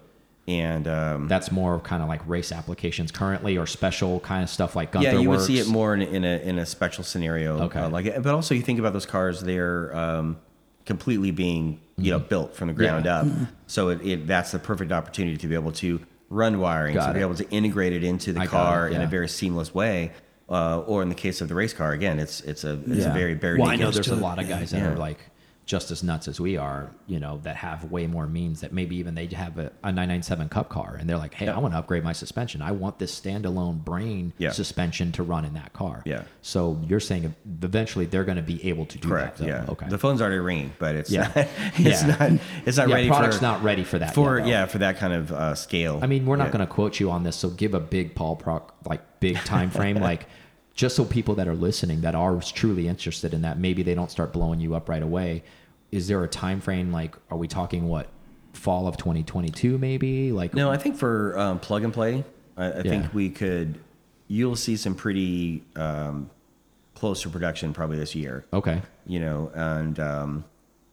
[0.48, 4.76] and um, That's more kind of like race applications currently, or special kind of stuff
[4.76, 5.48] like Gunther yeah, you would Works.
[5.48, 7.60] see it more in, in a in a special scenario.
[7.64, 7.80] Okay.
[7.80, 10.38] uh, like, but also you think about those cars; they're um,
[10.86, 13.30] completely being you know built from the ground Mm-hmm.
[13.30, 13.44] Yeah.
[13.44, 13.50] up.
[13.68, 16.00] So it, it that's the perfect opportunity to be able to
[16.30, 19.02] run wiring, Got to be able to integrate it into the I car it, in
[19.02, 20.12] a very seamless way.
[20.48, 23.10] Uh, or in the case of the race car, again, it's it's a it's Yeah.
[23.10, 24.92] a very bare Well, I know there's a lot of guys that Yeah.
[24.92, 25.18] are like
[25.66, 28.96] just as nuts as we are, you know, that have way more means that maybe
[28.98, 31.56] even they have a, a 997 Cup car and they're like, hey, Yeah.
[31.56, 32.62] I want to upgrade my suspension.
[32.62, 34.52] I want this standalone brain Yeah.
[34.52, 36.04] suspension to run in that car.
[36.06, 36.24] Yeah.
[36.44, 39.38] So you're saying eventually they're going to be able to do Correct.
[39.40, 39.44] that.
[39.44, 39.50] though.
[39.50, 39.66] Yeah.
[39.70, 39.88] Okay.
[39.90, 41.32] The phone's already ringing, but it's Yeah.
[41.36, 41.48] not.
[41.80, 42.16] It's Yeah.
[42.20, 42.40] not.
[42.68, 44.14] It's not yeah, ready product's for not ready for that.
[44.14, 46.00] for yet, yeah for that kind of uh, scale.
[46.02, 48.36] I mean, we're not going to quote you on this, so give a big Paul
[48.36, 50.28] Proc like big time frame, like
[50.76, 54.12] just so people that are listening that are truly interested in that, maybe they don't
[54.12, 55.44] start blowing you up right away.
[55.92, 56.92] Is there a time frame?
[56.92, 58.10] Like, are we talking what
[58.54, 59.78] fall of 2022?
[59.78, 62.24] Maybe like No, I think for um, plug and play,
[62.58, 62.84] I, I Yeah.
[62.84, 63.80] think we could.
[64.28, 66.30] You'll see some pretty um,
[66.96, 68.44] close to production probably this year.
[68.52, 70.46] okay, You know, and um,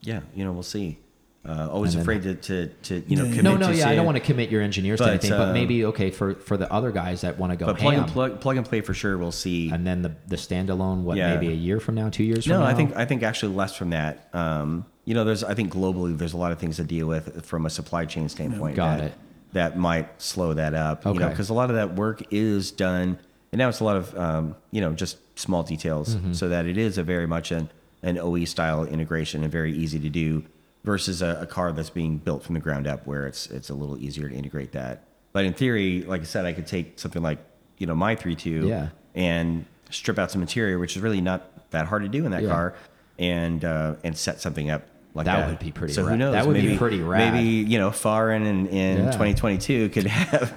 [0.03, 0.99] yeah, you know, we'll see.
[1.45, 3.97] Uh, always then- afraid to, to, to you know commit no, no, to yeah, I
[3.97, 6.57] don't want to commit your engineers to But, anything, but uh, maybe okay for for
[6.57, 8.81] the other guys that want to go But plug ham, and plug, plug and play
[8.81, 9.19] for sure.
[9.19, 9.69] We'll see.
[9.71, 11.35] and then the the standalone, what Yeah.
[11.35, 12.67] maybe a year from now, two years from No, now.
[12.67, 14.29] I think I think actually less from that.
[14.33, 17.45] Um, you know, there's I think globally there's a lot of things to deal with
[17.45, 18.77] from a supply chain standpoint.
[18.77, 19.15] Got that, it.
[19.55, 21.05] That might slow that up.
[21.05, 21.29] You know, Okay.
[21.31, 23.19] because a lot of that work is done,
[23.51, 26.35] and now it's a lot of um, you know just small details, Mm-hmm.
[26.35, 27.69] so that it is a very much an
[28.05, 30.45] an OE style integration and very easy to do,
[30.85, 33.75] versus a, a car that's being built from the ground up where it's it's a
[33.75, 35.05] little easier to integrate that.
[35.33, 37.39] But in theory, like I said, I could take something like
[37.79, 38.89] you know my three two Yeah.
[39.15, 42.43] and strip out some interior, which is really not that hard to do in that
[42.43, 42.49] Yeah.
[42.51, 42.75] car,
[43.19, 44.83] and uh, and set something up
[45.15, 45.37] like that.
[45.41, 46.11] That would be pretty So rad.
[46.13, 46.33] who knows?
[46.33, 47.35] That would be pretty rad.
[47.35, 49.11] Maybe you know, Farin in in Yeah.
[49.13, 50.51] 2022 could have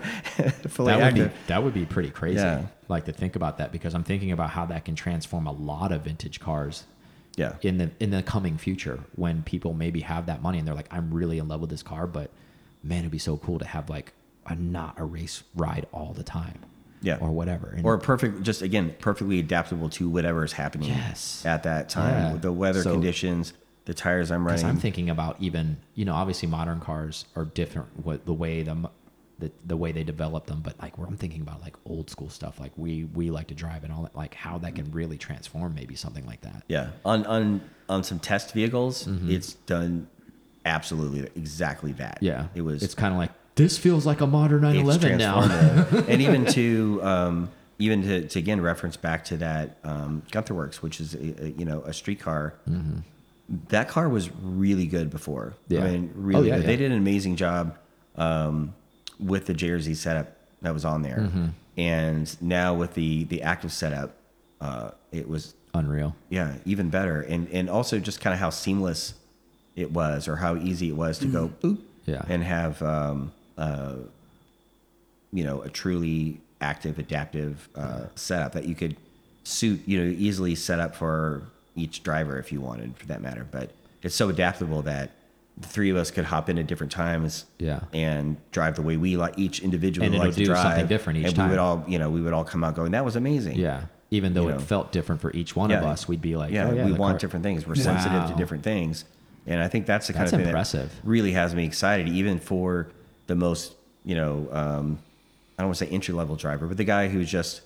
[0.70, 2.38] fully that would be that would be pretty crazy.
[2.40, 2.64] Yeah.
[2.88, 5.92] Like to think about that because I'm thinking about how that can transform a lot
[5.92, 6.84] of vintage cars
[7.38, 10.76] yeah, in the in the coming future when people maybe have that money and they're
[10.76, 12.32] like, I'm really in love with this car, but
[12.84, 14.14] man, it'd be so cool to have like
[14.46, 16.60] a not a race ride all the time.
[17.02, 17.18] Yeah.
[17.20, 17.68] Or whatever.
[17.76, 21.46] And or perfect, just again, perfectly adaptable to whatever is happening Yes.
[21.46, 22.38] at that time, Yeah.
[22.40, 23.54] the weather So- conditions,
[23.86, 24.78] the tires I'm because running.
[24.78, 28.90] I'm thinking about even you know obviously modern cars are different what the way the
[29.40, 32.30] the, the way they develop them but like where I'm thinking about like old school
[32.30, 35.18] stuff like we we like to drive and all that like how that can really
[35.18, 39.32] transform maybe something like that yeah, on on on some test vehicles, Mm-hmm.
[39.32, 40.08] it's done
[40.66, 42.18] absolutely exactly that.
[42.22, 42.82] yeah it was.
[42.82, 47.00] it's kind of like this feels like a modern it's 911 now and even to
[47.04, 51.46] um, even to, to again reference back to that um, Gunther Werks, which is a,
[51.46, 52.54] a, you know a street car.
[53.70, 55.54] That car was really good before.
[55.68, 55.84] Yeah.
[55.84, 56.62] I mean, really yeah, good.
[56.64, 56.68] yeah.
[56.68, 57.78] They did an amazing job
[58.16, 58.74] um,
[59.20, 61.46] with the JRZ setup that was on there, Mm-hmm.
[61.78, 64.16] and now with the the active setup,
[64.62, 66.16] uh, it was unreal.
[66.30, 69.14] Yeah even better, and and also just kind of how seamless
[69.76, 72.24] it was, or how easy it was to go boop Yeah.
[72.30, 73.96] and have um, uh,
[75.32, 78.96] you know a truly active adaptive uh, setup that you could
[79.44, 81.44] suit you know easily set up for
[81.76, 83.46] each driver if you wanted for that matter.
[83.50, 85.12] But it's so adaptable that
[85.58, 87.80] the three of us could hop in at different times Yeah.
[87.94, 91.20] and drive the way we like each individual And like to do drive something different
[91.20, 91.46] each and time.
[91.48, 93.86] we would all you know we would all come out going that was amazing yeah
[94.12, 94.60] even though You it know.
[94.60, 97.14] felt different for each one of us we'd be like yeah, oh, yeah we want
[97.14, 97.66] car- different things.
[97.66, 99.06] We're sensitive to different things,
[99.48, 100.90] and I think that's the kind That's of thing impressive.
[100.94, 102.88] that really has me excited, even for
[103.28, 105.00] the most, you know, um,
[105.58, 107.62] I don't want to say entry level driver, but the guy who's just,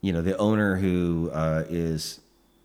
[0.00, 2.20] you know, the owner who uh, is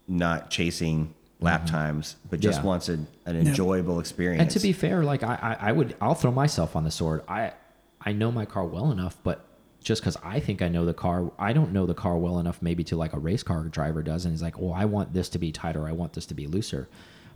[0.08, 2.66] not chasing lap times, but just Mm-hmm.
[2.66, 2.70] Yeah.
[2.70, 2.94] wants a,
[3.26, 4.42] an enjoyable experience.
[4.42, 7.24] And to be fair, like I, I, I would, I'll throw myself on the sword.
[7.28, 7.54] I,
[8.02, 9.46] I know my car well enough, but
[9.82, 12.62] just because I think I know the car, I don't know the car well enough,
[12.62, 15.30] maybe to like a race car driver does, and he's like, "Oh, I want this
[15.30, 15.88] to be tighter.
[15.88, 16.90] I want this to be looser."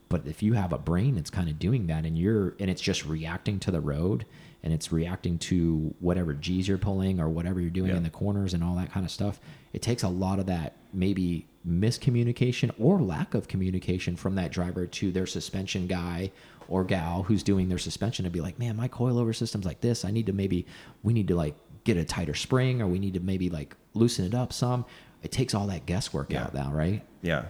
[0.10, 2.82] But if you have a brain that's kind of doing that, and you're, and it's
[2.82, 4.26] just reacting to the road,
[4.62, 7.98] and it's reacting to whatever G's you're pulling or whatever you're doing Yeah.
[7.98, 9.40] in the corners and all that kind of stuff,
[9.72, 14.86] it takes a lot of that maybe miscommunication or lack of communication from that driver
[14.86, 16.32] to their suspension guy
[16.68, 20.06] or gal who's doing their suspension to be like, man, my coilover system's like this.
[20.06, 20.66] I need to maybe,
[21.04, 24.26] we need to like get a tighter spring or we need to maybe like loosen
[24.26, 24.86] it up some.
[25.22, 26.44] It takes all that guesswork Yeah.
[26.44, 27.02] out now, right?
[27.22, 27.46] Yeah,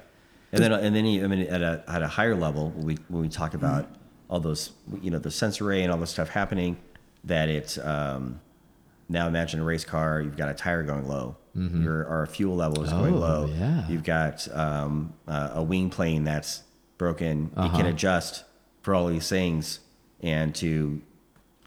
[0.52, 2.98] and then and then you- I mean at a at a higher level when we
[3.08, 3.88] when we talk about
[4.30, 6.78] all those you know the sensor array and all this stuff happening,
[7.24, 8.40] that it's um,
[9.10, 10.22] now imagine a race car.
[10.22, 11.36] You've got a tire going low.
[11.56, 13.46] Your our fuel level is going Oh, low.
[13.46, 13.88] yeah.
[13.88, 16.64] You've got um, uh, a wing plane that's
[16.98, 17.52] broken.
[17.54, 17.78] It Uh-huh.
[17.78, 18.44] can adjust
[18.82, 19.80] for all these things
[20.22, 21.02] and to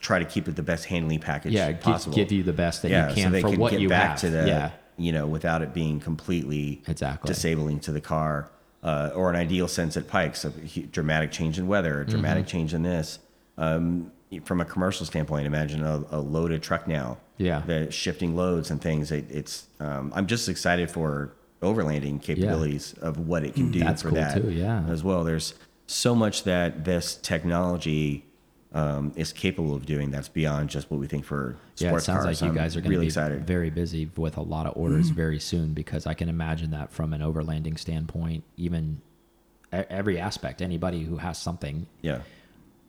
[0.00, 2.16] try to keep it the best handling package Yeah, possible.
[2.16, 3.88] give you the best that yeah, you can so they for can what get you
[3.88, 4.20] back have.
[4.20, 4.70] to the yeah.
[4.96, 7.28] you know without it being completely Exactly.
[7.28, 8.50] disabling to the car
[8.82, 12.50] uh, or an ideal sense at Pikes, a dramatic change in weather, a dramatic Mm-hmm.
[12.50, 13.18] change in this.
[13.58, 14.10] Um,
[14.44, 17.18] from a commercial standpoint, imagine a, a loaded truck now.
[17.38, 17.62] Yeah.
[17.66, 19.12] the shifting loads and things.
[19.12, 23.84] It, it's um, I'm just excited for overlanding capabilities of what it can do Mm,
[23.84, 24.84] That's for cool that too, yeah.
[24.88, 25.22] as well.
[25.22, 25.52] There's
[25.86, 28.24] so much that this technology
[28.72, 32.24] um, is capable of doing that's beyond just what we think for Yeah, it sounds
[32.24, 32.24] cars.
[32.26, 33.46] like you I'm guys are going to really be excited.
[33.46, 37.12] very busy with a lot of orders very soon because I can imagine that from
[37.12, 39.00] an overlanding standpoint, even
[39.72, 42.20] every aspect, anybody who has something, yeah,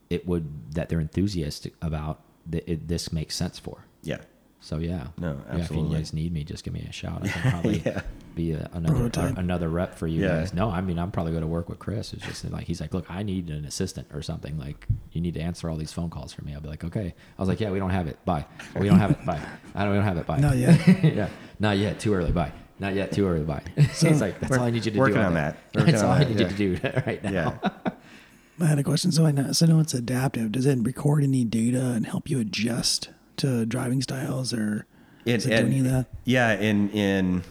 [0.10, 3.86] it would that they're enthusiastic about, that it, this makes sense for.
[4.04, 4.18] yeah.
[4.60, 5.98] So yeah, No, Yeah, if you absolutely.
[5.98, 7.22] guys need me, just give me a shout.
[7.24, 8.02] I can probably Yeah.
[8.34, 9.38] be a, another Prototype.
[9.38, 10.40] another rep for you Yeah.
[10.40, 10.54] guys.
[10.54, 12.12] No, I mean I'm probably going to work with Chris.
[12.12, 14.58] It's just like he's like, look, I need an assistant or something.
[14.58, 16.56] Like you need to answer all these phone calls for me.
[16.56, 17.14] I'll be like, okay.
[17.38, 18.18] I was like, yeah, we don't have it.
[18.26, 18.46] Bye.
[18.78, 19.24] We don't have it.
[19.28, 19.40] Bye.
[19.76, 19.92] I don't.
[19.92, 20.26] We don't have it.
[20.26, 20.40] Bye.
[20.40, 21.04] Not yet.
[21.04, 21.30] yeah,
[21.60, 22.00] not yet.
[22.00, 22.32] Too early.
[22.32, 22.52] Bye.
[22.80, 23.12] Not yet.
[23.12, 23.46] Too early.
[23.46, 23.62] Bye.
[23.94, 25.22] So it's like that's all I need you to working do.
[25.22, 25.58] on that.
[25.76, 26.50] Working That's on all I need yeah.
[26.50, 27.32] you to do right now.
[27.64, 27.70] Yeah.
[28.60, 29.12] I had a question.
[29.12, 30.52] So I know, so I know it's adaptive.
[30.52, 34.86] Does it record any data and help you adjust to driving styles, or
[35.26, 36.08] does it do any of that?
[36.26, 37.44] Yeah, in in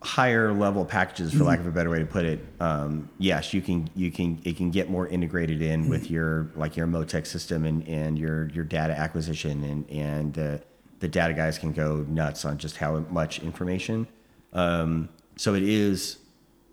[0.00, 3.62] higher level packages, for lack of a better way to put it, um, yes, you
[3.62, 7.64] can you can it can get more integrated in with your like your Motec system
[7.64, 10.58] and, and your your data acquisition and and uh,
[10.98, 14.08] the data guys can go nuts on just how much information.
[14.52, 16.18] Um, so it is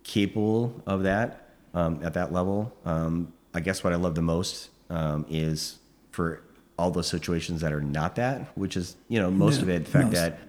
[0.03, 1.48] capable of that
[1.79, 2.71] um, at that level.
[2.85, 5.79] Um, I guess what I love the most um, is
[6.11, 6.41] for
[6.77, 9.85] all those situations that are not that, which is you know most Yeah, of it,
[9.85, 10.15] the fact most.
[10.15, 10.39] that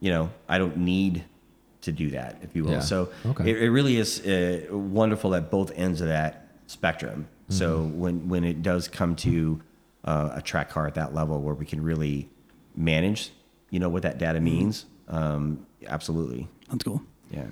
[0.00, 1.24] you know I don't need
[1.82, 2.72] to do that, if you will.
[2.72, 2.80] Yeah.
[2.80, 3.50] So Okay.
[3.50, 6.32] it, it really is uh, wonderful at both ends of that
[6.66, 7.28] spectrum.
[7.48, 8.00] So Mm-hmm.
[8.00, 9.60] when when it does come to
[10.04, 12.28] uh, a track car at that level where we can really
[12.76, 13.30] manage,
[13.70, 14.26] you know, what that Mm-hmm.
[14.26, 17.00] data means, um, absolutely, That's cool.
[17.30, 17.46] yeah.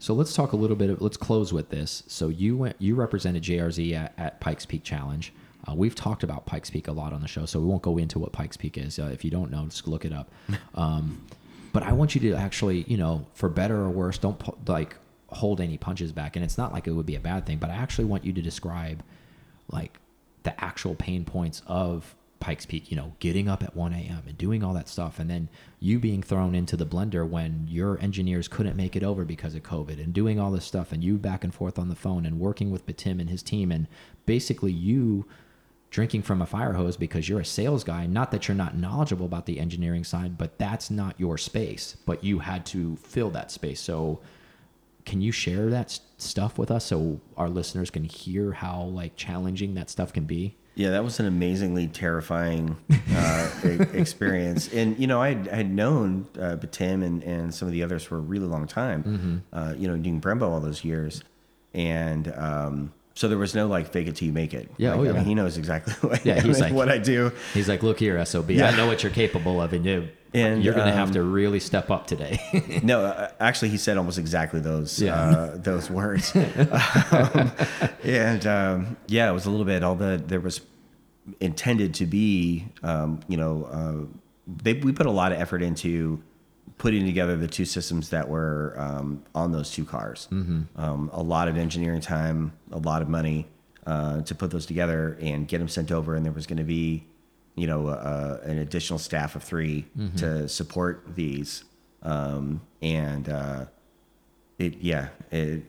[0.00, 0.88] So let's talk a little bit.
[0.88, 2.02] Of, let's close with this.
[2.06, 5.32] So you went, you represented JRZ at, at Pikes Peak Challenge.
[5.68, 7.98] Uh, we've talked about Pikes Peak a lot on the show, so we won't go
[7.98, 8.98] into what Pikes Peak is.
[8.98, 10.30] Uh, if you don't know, just look it up.
[10.74, 11.26] Um,
[11.72, 14.96] but I want you to actually, you know, for better or worse, don't like
[15.28, 16.34] hold any punches back.
[16.34, 18.32] And it's not like it would be a bad thing, but I actually want you
[18.32, 19.04] to describe
[19.70, 19.98] like
[20.42, 24.22] the actual pain points of Pikes Peak, you know, getting up at 1 a.m.
[24.26, 28.00] and doing all that stuff, and then you being thrown into the blender when your
[28.00, 31.18] engineers couldn't make it over because of COVID and doing all this stuff, and you
[31.18, 33.86] back and forth on the phone and working with Betim and his team, and
[34.24, 35.26] basically you
[35.90, 38.06] drinking from a fire hose because you're a sales guy.
[38.06, 42.24] Not that you're not knowledgeable about the engineering side, but that's not your space, but
[42.24, 43.80] you had to fill that space.
[43.80, 44.20] So,
[45.04, 49.74] can you share that stuff with us so our listeners can hear how like challenging
[49.74, 50.56] that stuff can be?
[50.80, 52.76] Yeah, that was an amazingly terrifying
[53.14, 53.50] uh,
[53.92, 54.72] experience.
[54.72, 57.82] And you know, I had, I had known uh, Betim and, and some of the
[57.82, 59.02] others for a really long time.
[59.02, 59.36] Mm-hmm.
[59.52, 61.22] Uh, you know, doing Brembo all those years,
[61.74, 64.70] and um, so there was no like fake it till you make it.
[64.78, 66.88] Yeah, Like, oh, I mean, he knows exactly what, Yeah, I he's mean, like- what
[66.88, 67.30] I do.
[67.52, 68.50] He's like, "Look here, SOB.
[68.52, 71.60] I know what you're capable of, and you, And, you're gonna have um, to really
[71.60, 72.40] step up today."
[72.82, 75.14] No, uh, actually, he said almost exactly those Yeah.
[75.20, 76.34] uh, those words.
[76.34, 77.52] um,
[78.04, 79.82] and um, yeah, it was a little bit.
[79.84, 80.60] All the there was
[81.40, 84.16] intended to be, um, you know, uh,
[84.62, 86.22] they we put a lot of effort into
[86.78, 90.28] putting together the two systems that were um, on those two cars.
[90.76, 93.46] Um, a lot of engineering time, a lot of money
[93.86, 96.14] uh, to put those together and get them sent over.
[96.14, 97.04] And there was going to be,
[97.54, 99.84] you know, uh, an additional staff of 3
[100.16, 101.64] to support these.
[102.02, 103.66] Um, and uh,
[104.58, 105.64] it, yeah, it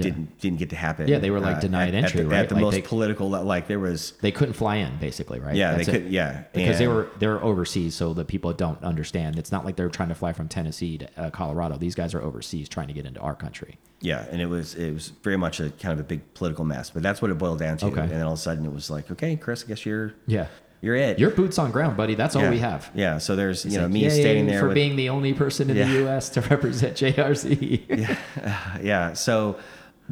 [0.00, 0.10] Yeah.
[0.10, 1.08] didn't didn't get to happen.
[1.08, 2.38] Yeah, they were, like, uh, denied at, entry, at the, right?
[2.40, 5.54] At the Like, most they- political, like there was, they couldn't fly in, basically, right?
[5.54, 9.38] yeah, That's they could, yeah, because they were they're overseas, so the people don't understand.
[9.38, 11.76] It's not like they're trying to fly from Tennessee to uh, Colorado.
[11.78, 13.78] These guys are overseas trying to get into our country.
[14.00, 16.90] Yeah, and it was it was very much a kind of a big political mess,
[16.90, 17.86] but that's what it boiled down to.
[17.86, 18.00] Okay.
[18.00, 20.46] And then all of a sudden, it was like, okay, Chris, I guess you're Yeah,
[20.80, 21.18] you're it.
[21.18, 22.14] Your boots on ground, buddy.
[22.14, 22.50] That's all yeah.
[22.50, 22.90] we have.
[22.94, 23.18] Yeah.
[23.18, 25.68] So there's you know like, me "Yay standing there for with, being the only person
[25.68, 25.84] in Yeah.
[25.86, 26.30] the U.S.
[26.30, 27.82] to represent JRZ.
[28.40, 29.12] yeah, yeah.
[29.12, 29.58] So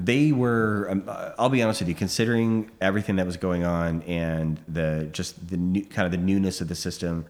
[0.04, 0.86] they were.
[0.90, 1.94] Um, uh, I'll be honest with you.
[1.94, 6.60] Considering everything that was going on and the just the new, kind of the newness
[6.60, 7.26] of the system,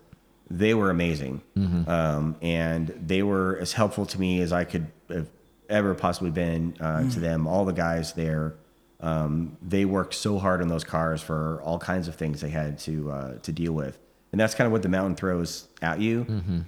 [0.50, 1.42] they were amazing.
[1.88, 5.28] Um, and they were as helpful to me as I could have
[5.68, 7.46] ever possibly been uh, to them.
[7.46, 8.54] All the guys there.
[9.00, 12.78] Um, they worked so hard on those cars for all kinds of things they had
[12.80, 13.96] to uh, to deal with,
[14.32, 16.26] and that's kind of what the mountain throws at you.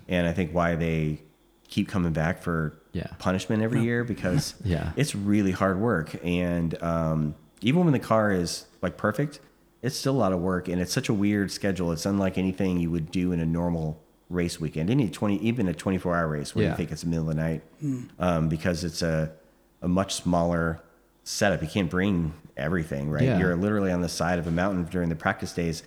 [0.08, 1.22] And I think why they
[1.68, 3.06] keep coming back for Yeah.
[3.18, 4.92] punishment every year because Yeah.
[4.96, 6.14] it's really hard work.
[6.24, 9.40] And um, even when the car is like perfect,
[9.82, 11.90] it's still a lot of work, and it's such a weird schedule.
[11.92, 15.74] It's unlike anything you would do in a normal race weekend, any twenty, even a
[15.74, 16.70] twenty-four hour race where Yeah.
[16.72, 17.62] you think it's the middle of the night,
[18.18, 19.32] um, because it's a
[19.82, 20.82] a much smaller
[21.24, 21.62] setup.
[21.62, 23.22] You can't bring everything, right?
[23.22, 23.38] Yeah.
[23.38, 25.82] You're literally on the side of a mountain during the practice days.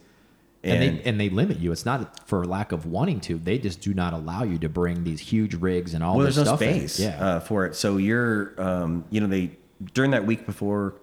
[0.63, 1.71] And they and they limit you.
[1.71, 3.37] It's not for lack of wanting to.
[3.37, 6.35] They just do not allow you to bring these huge rigs and all well, this
[6.35, 6.61] there's no stuff.
[6.61, 6.79] in.
[6.87, 7.75] space Yeah, uh, for it.
[7.75, 9.51] So you're, um, you know, they
[9.93, 10.95] during that week before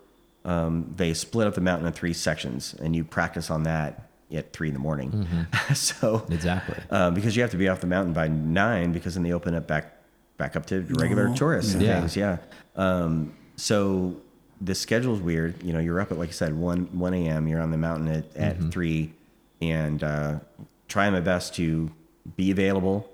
[0.44, 4.52] um, they split up the mountain in three sections, and you practice on that at
[4.54, 5.10] three in the morning.
[5.74, 6.32] so Mm-hmm.
[6.32, 6.76] exactly.
[6.90, 9.54] um, because you have to be off the mountain by nine, because then they open
[9.54, 9.92] up back
[10.38, 11.98] back up to regular Oh, tourists and yeah.
[12.00, 12.16] things.
[12.16, 12.38] Yeah.
[12.76, 14.16] Um, so
[14.62, 15.62] the schedule is weird.
[15.62, 17.46] You know, you're up at like I said, one one a.m.
[17.46, 18.70] You're on the mountain at, at Mm-hmm.
[18.70, 19.12] three,
[19.60, 20.40] and uh,
[20.88, 21.90] trying my best to
[22.36, 23.08] be available,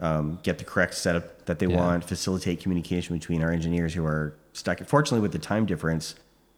[0.00, 1.76] um, get the correct setup that they Yeah.
[1.76, 4.80] want, facilitate communication between our engineers who are stuck.
[4.84, 6.14] Fortunately, with the time difference,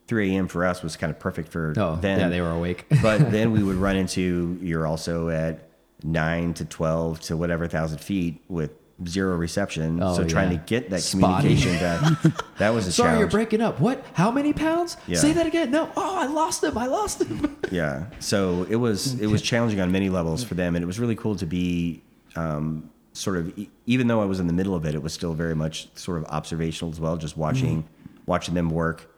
[0.06, 0.48] 3 a.m.
[0.48, 2.18] for us was kind of perfect for Oh, them.
[2.20, 2.86] yeah, they were awake.
[3.02, 5.68] but then we would run into you're also at
[6.04, 8.70] nine to 12 to whatever thousand feet with
[9.06, 10.02] zero reception.
[10.02, 10.58] Oh, so trying yeah.
[10.58, 11.56] to get that Spotty.
[11.56, 13.80] communication back, that was a Sorry, you're breaking up.
[13.80, 14.04] What?
[14.14, 14.96] How many pounds?
[15.06, 15.18] Yeah.
[15.18, 15.70] Say that again.
[15.70, 15.90] No.
[15.96, 16.76] Oh, I lost him.
[16.78, 17.56] I lost him.
[17.70, 18.04] Yeah.
[18.20, 21.16] So it was it was challenging on many levels for them, and it was really
[21.16, 22.02] cool to be
[22.36, 25.32] um, sort of even though I was in the middle of it, it was still
[25.32, 27.88] very much sort of observational as well, just watching
[28.26, 29.08] watching them work.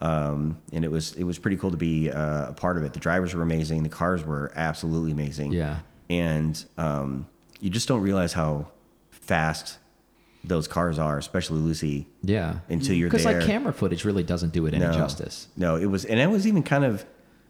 [0.00, 2.92] Um, and it was it was pretty cool to be uh, a part of it.
[2.92, 3.82] The drivers were amazing.
[3.82, 5.52] The cars were absolutely amazing.
[5.52, 5.78] Yeah.
[6.10, 7.26] And um,
[7.60, 8.68] you just don't realize how
[9.24, 9.78] fast
[10.46, 12.06] those cars are, especially Lucy.
[12.22, 12.58] Yeah.
[12.68, 13.18] Until you're there.
[13.18, 15.48] Because like camera footage really doesn't do it any justice.
[15.56, 17.04] No, it was, and it was even kind of,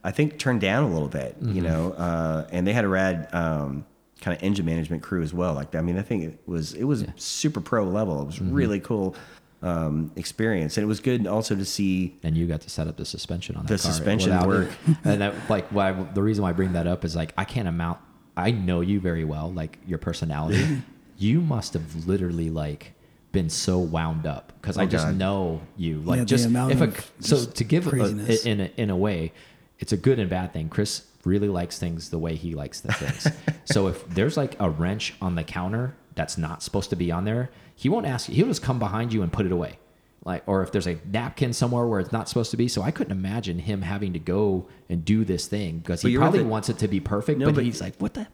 [0.04, 1.62] I think, turned down a little bit, you Mm-hmm.
[1.62, 1.92] know.
[1.92, 3.84] Uh, and they had a rad um,
[4.20, 5.54] kind of engine management crew as well.
[5.54, 8.22] Like, I mean, I think it was it was super pro level.
[8.22, 8.52] It was Mm-hmm.
[8.54, 9.16] really cool
[9.62, 12.16] um, experience, and it was good also to see.
[12.22, 14.68] And you got to set up the suspension on that The car suspension work.
[14.86, 14.96] it.
[15.04, 17.66] And that, like, why the reason why I bring that up is like I can't
[17.66, 17.98] amount.
[18.36, 20.82] I know you very well, like your personality.
[21.18, 22.92] you must have literally like
[23.32, 25.16] been so wound up because I Oh, just God.
[25.16, 26.00] know you.
[26.00, 26.92] Like the just if a
[27.22, 29.32] so to give a, in a, in a way,
[29.78, 30.68] it's a good and bad thing.
[30.68, 33.26] Chris really likes things the way he likes the things.
[33.64, 37.24] so if there's like a wrench on the counter that's not supposed to be on
[37.24, 38.34] there, he won't ask you.
[38.36, 39.78] He'll just come behind you and put it away.
[40.24, 42.66] Like, or if there's a napkin somewhere where it's not supposed to be.
[42.68, 46.40] So I couldn't imagine him having to go and do this thing because he probably
[46.40, 47.38] it- wants it to be perfect.
[47.38, 48.26] No, but, but- he's like, what the?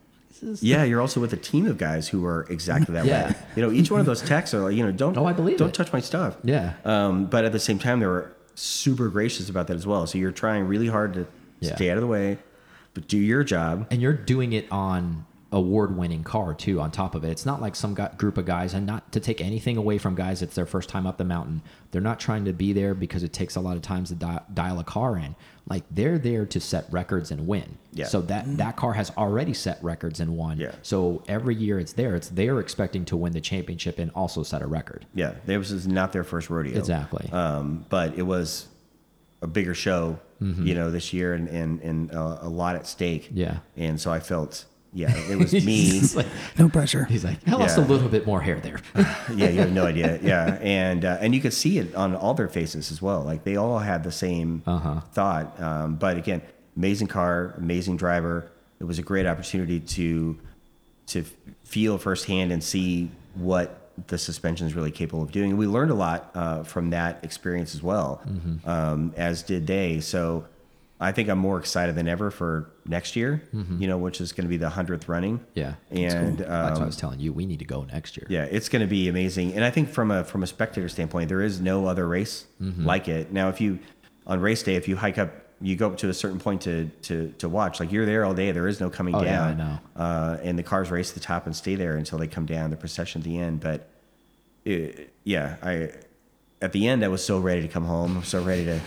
[0.42, 3.28] Is Yeah, you're also with a team of guys who are exactly that Yeah.
[3.28, 3.36] way.
[3.56, 5.58] You know, each one of those techs are like, you know, don't Oh, I believe
[5.58, 5.74] don't it.
[5.74, 6.36] touch my stuff.
[6.44, 6.74] Yeah.
[6.84, 10.06] Um, but at the same time, they were super gracious about that as well.
[10.06, 11.26] So you're trying really hard to
[11.60, 11.74] Yeah.
[11.76, 12.38] stay out of the way,
[12.94, 13.86] but do your job.
[13.90, 17.74] and you're doing it on award-winning car too on top of it it's not like
[17.74, 20.88] some group of guys and not to take anything away from guys it's their first
[20.88, 21.60] time up the mountain
[21.90, 24.40] they're not trying to be there because it takes a lot of times to di-
[24.54, 25.34] dial a car in
[25.70, 28.06] like they're there to set records and win Yeah.
[28.06, 30.72] so that that car has already set records and won Yeah.
[30.82, 34.60] so every year it's there it's they're expecting to win the championship and also set
[34.62, 36.76] a record Yeah, this is not their first rodeo.
[36.76, 37.30] Exactly.
[37.32, 38.66] Um, but it was
[39.40, 40.66] a bigger show, Mm-hmm.
[40.66, 43.28] you know, this year and and, and uh, a lot at stake.
[43.30, 43.58] Yeah.
[43.76, 45.60] And so I felt, yeah, it was me.
[45.62, 46.26] he's like,
[46.58, 47.04] No pressure.
[47.04, 47.84] he's like i lost Yeah.
[47.84, 48.80] a little bit more hair there
[49.34, 50.18] yeah, you have no idea.
[50.22, 53.22] Yeah, and uh, and you could see it on all their faces as well.
[53.22, 55.00] Like they all had the same Uh-huh.
[55.12, 55.60] thought.
[55.60, 56.42] Um, but again,
[56.76, 58.50] amazing car, amazing driver.
[58.80, 60.38] It was a great opportunity to
[61.08, 61.24] to
[61.64, 63.76] feel firsthand and see what
[64.06, 65.56] the suspension is really capable of doing.
[65.56, 68.68] We learned a lot uh, from that experience as well, Mm-hmm.
[68.68, 70.00] um, as did they.
[70.00, 70.46] So.
[71.02, 74.44] I think I'm more excited than ever for next year, you know, which is going
[74.44, 75.38] to be the hundredth running.
[75.38, 75.58] Mm-hmm.
[75.58, 78.26] yeah and that's what i um, was telling you we need to go next year
[78.28, 79.54] yeah, it's going to be amazing.
[79.54, 82.84] And I think from a from a spectator standpoint, there is no other race Mm-hmm.
[82.84, 83.32] like it.
[83.32, 83.78] Now, if you
[84.26, 85.30] on race day, if you hike up,
[85.62, 87.80] you go up to a certain point to to to watch.
[87.80, 88.52] Like you're there all day.
[88.52, 89.48] There is no coming Oh, yeah, down.
[89.48, 89.78] I know.
[89.96, 92.68] Uh, and the cars race to the top and stay there until they come down
[92.70, 93.60] the procession at the end.
[93.60, 93.88] But
[94.64, 95.90] it, yeah, I
[96.62, 98.16] at the end I was so ready to come home.
[98.16, 98.80] I was so ready to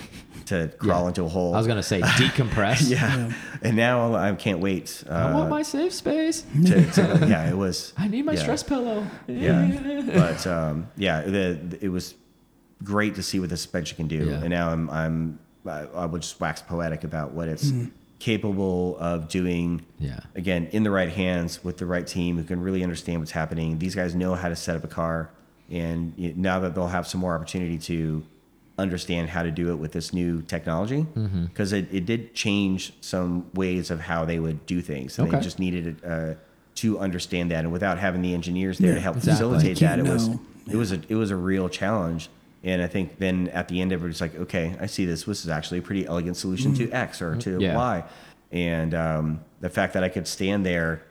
[0.45, 1.07] to crawl Yeah.
[1.07, 1.53] into a hole.
[1.55, 2.89] I was gonna say decompress.
[2.89, 3.31] yeah.
[3.61, 5.03] and now I can't wait.
[5.09, 6.41] Uh, I want my safe space.
[6.65, 7.93] to, to- yeah, it was.
[7.97, 8.41] I need my yeah.
[8.41, 9.05] stress pillow.
[9.27, 12.15] Yeah, but um, yeah, the, it was
[12.83, 14.41] great to see what this suspension can do, Yeah.
[14.41, 17.71] and now I'm I'm I, I would just wax poetic about what it's
[18.19, 19.85] capable of doing.
[19.99, 20.19] Yeah.
[20.35, 23.79] Again, in the right hands with the right team who can really understand what's happening.
[23.79, 25.29] These guys know how to set up a car,
[25.71, 28.23] and now that they'll have some more opportunity to
[28.77, 31.45] understand how to do it with this new technology, Mm-hmm.
[31.45, 35.37] because it, it did change some ways of how they would do things, and Okay.
[35.37, 36.33] they just needed uh,
[36.75, 39.33] to understand that, and without having the engineers there Yeah, to help exactly.
[39.35, 40.39] facilitate You that, it was know.
[40.71, 42.29] it was a it was a real challenge.
[42.65, 45.23] And I think then at the end, everybody's like, okay, I see this.
[45.25, 47.75] This is actually a pretty elegant solution to X or to Yeah.
[47.75, 48.03] Y.
[48.53, 51.03] And um, the fact that I could stand there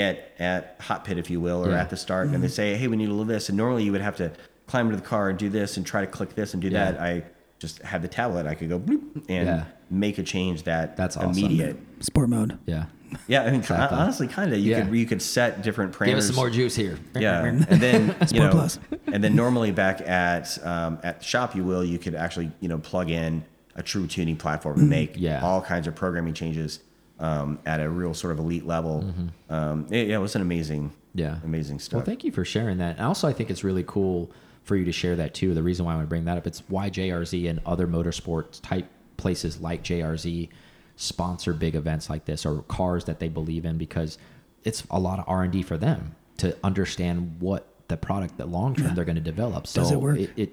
[0.00, 1.80] at at hot pit, if you will, or Yeah.
[1.80, 3.48] at the start, and they say, hey, we need a little this.
[3.48, 4.30] And normally you would have to
[4.66, 6.90] climb into the car and do this and try to click this and do Yeah.
[6.92, 7.00] that.
[7.00, 7.22] I
[7.58, 8.46] just had the tablet.
[8.46, 9.64] I could go bloop and Yeah.
[9.90, 11.30] make a change that That's awesome.
[11.44, 11.78] immediate.
[12.00, 12.58] Sport mode.
[12.66, 12.86] Yeah.
[13.28, 13.96] Yeah, I mean, Exactly.
[13.96, 14.58] honestly, kind of.
[14.58, 14.84] You Yeah.
[14.84, 16.06] could you could set different parameters.
[16.06, 16.98] Give us some more juice here.
[17.14, 18.78] Yeah, and then you Sport know, Plus.
[19.12, 22.68] and then normally back at um, at the shop, you will you could actually you
[22.68, 23.44] know plug in
[23.76, 25.40] a true tuning platform and make Yeah.
[25.42, 26.80] all kinds of programming changes
[27.18, 29.12] um, at a real sort of elite level.
[29.48, 30.92] Um, it, yeah, it was an amazing.
[31.14, 31.38] Yeah.
[31.44, 31.98] amazing stuff.
[31.98, 32.98] Well, thank you for sharing that.
[32.98, 34.30] And also, I think it's really cool
[34.64, 35.54] for you to share that too.
[35.54, 38.60] The reason why I want to bring that up, it's why JRZ and other motorsports
[38.60, 38.86] type
[39.16, 40.48] places like JRZ
[40.96, 44.18] sponsor big events like this or cars that they believe in because
[44.64, 48.48] it's a lot of R and D for them to understand what the product that
[48.48, 49.66] long term they're going to develop.
[49.66, 50.18] So Does it work?
[50.18, 50.52] It, it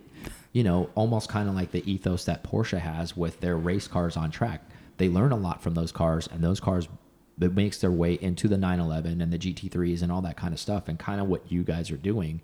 [0.54, 4.16] you know, almost kind of like the ethos that Porsche has with their race cars
[4.16, 4.64] on track.
[4.98, 6.88] They learn a lot from those cars, and those cars
[7.38, 10.60] that makes their way into the 911 and the GT3s and all that kind of
[10.60, 12.42] stuff, and kind of what you guys are doing.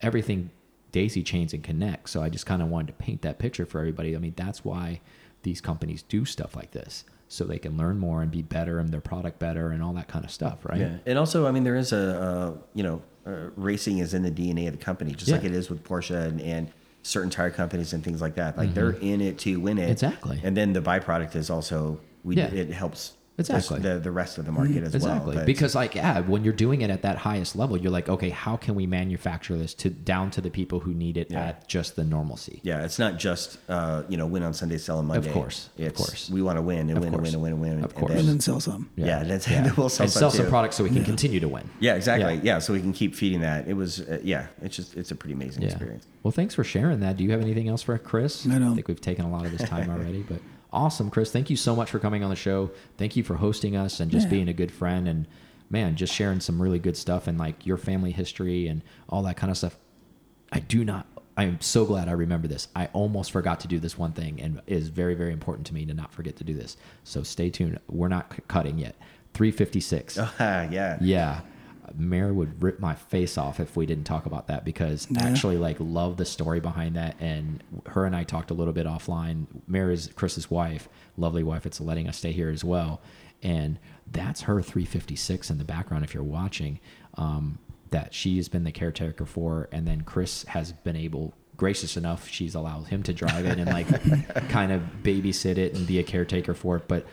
[0.00, 0.50] Everything
[0.92, 2.12] daisy chains and connects.
[2.12, 4.14] So I just kind of wanted to paint that picture for everybody.
[4.14, 5.00] I mean, that's why
[5.42, 8.90] these companies do stuff like this, so they can learn more and be better and
[8.90, 10.80] their product better and all that kind of stuff, right?
[10.80, 14.22] Yeah, and also, I mean, there is a uh, you know, uh, racing is in
[14.22, 16.72] the DNA of the company, just like it is with Porsche and, and
[17.08, 18.56] certain tire companies and things like that.
[18.58, 19.92] Like they're in it to win it, Mm-hmm.
[19.92, 20.40] Exactly.
[20.44, 22.46] And then the byproduct is also we Yeah.
[22.46, 23.78] it helps Exactly.
[23.80, 25.26] the the rest of the market as Exactly.
[25.28, 25.36] well.
[25.36, 28.30] But- because like yeah, when you're doing it at that highest level, you're like, okay,
[28.30, 31.46] how can we manufacture this to down to the people who need it Yeah.
[31.46, 32.60] at just the normalcy?
[32.64, 35.28] yeah, it's not just uh, you know win on Sunday, sell on Monday.
[35.28, 36.28] Of course, of course.
[36.30, 37.84] we want to win and Of win and win and win and win.
[37.84, 38.10] Of course.
[38.10, 38.90] And then, then sell some.
[38.96, 40.50] yeah, that's we'll sell and sell some too.
[40.50, 41.68] products so we can continue to win.
[41.80, 42.34] Yeah, exactly.
[42.36, 42.40] Yeah.
[42.42, 42.58] Yeah.
[42.58, 43.68] so we can keep feeding that.
[43.68, 45.68] It was uh, yeah, it's just it's a pretty amazing Yeah.
[45.70, 46.06] experience.
[46.22, 47.16] Well, thanks for sharing that.
[47.16, 48.46] Do you have anything else for Chris?
[48.46, 48.74] I don't.
[48.74, 50.40] think we've taken a lot of his time already, but
[50.72, 51.30] awesome, Chris.
[51.32, 52.70] Thank you so much for coming on the show.
[52.96, 54.30] Thank you for hosting us and just Yeah.
[54.30, 55.26] being a good friend and
[55.70, 59.36] man, just sharing some really good stuff and like your family history and all that
[59.36, 59.76] kind of stuff.
[60.52, 61.06] I do not.
[61.36, 62.68] I am so glad I remember this.
[62.74, 65.74] I almost forgot to do this one thing, and it is very, very important to
[65.74, 66.76] me to not forget to do this.
[67.04, 67.78] So stay tuned.
[67.88, 68.96] We're not cutting yet.
[69.34, 70.16] 356.
[70.40, 70.98] yeah.
[71.00, 71.40] Yeah.
[71.96, 75.22] Mare would rip my face off if we didn't talk about that because Yeah.
[75.24, 78.86] actually like love the story behind that and her and I talked a little bit
[78.86, 79.46] offline.
[79.66, 81.66] Mary's Chris's wife, lovely wife.
[81.66, 83.00] It's letting us stay here as well.
[83.42, 83.78] And
[84.10, 86.80] that's her 356 in the background if you're watching.
[87.14, 87.58] Um,
[87.90, 92.54] that she's been the caretaker for and then Chris has been able gracious enough she's
[92.54, 93.88] allowed him to drive it and like
[94.50, 97.04] kind of babysit it and be a caretaker for it but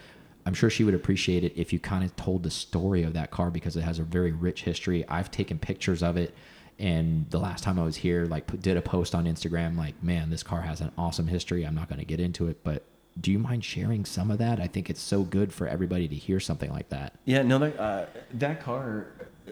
[0.45, 3.31] I'm sure she would appreciate it if you kind of told the story of that
[3.31, 5.03] car because it has a very rich history.
[5.09, 6.35] I've taken pictures of it,
[6.77, 10.01] and the last time I was here, like put- did a post on Instagram, like,
[10.03, 11.63] man, this car has an awesome history.
[11.65, 12.83] I'm not going to get into it, but
[13.19, 14.59] do you mind sharing some of that?
[14.59, 17.13] I think it's so good for everybody to hear something like that.
[17.25, 19.07] Yeah, no, that, uh, that car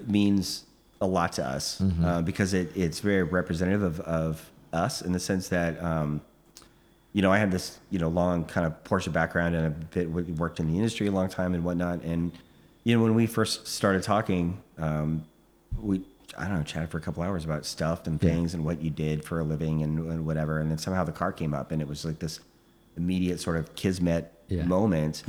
[0.05, 0.65] means
[1.01, 2.05] a lot to us Mm-hmm.
[2.05, 6.21] uh, because it, it's very representative of, of us in the sense that, um,
[7.13, 10.09] you know, I had this, you know, long kind of Porsche background and a bit
[10.11, 12.01] worked in the industry a long time and whatnot.
[12.01, 12.31] And,
[12.83, 15.23] you know, when we first started talking, um,
[15.79, 16.01] we,
[16.37, 18.89] I don't know, chatted for a couple hours about stuff and things and what you
[18.89, 20.59] did for a living and, and whatever.
[20.59, 22.39] And then somehow the car came up and it was like this
[22.97, 24.63] immediate sort of kismet Yeah.
[24.63, 25.21] moment.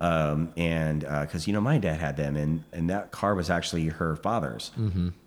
[0.00, 3.88] Um, and because, you know, my dad had them and, and that car was actually
[3.88, 4.70] her father's.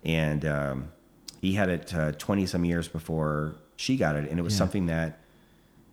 [0.02, 0.88] And um,
[1.42, 4.30] he had it uh, 20 some years before she got it.
[4.30, 4.58] And it was Yeah.
[4.60, 5.20] something that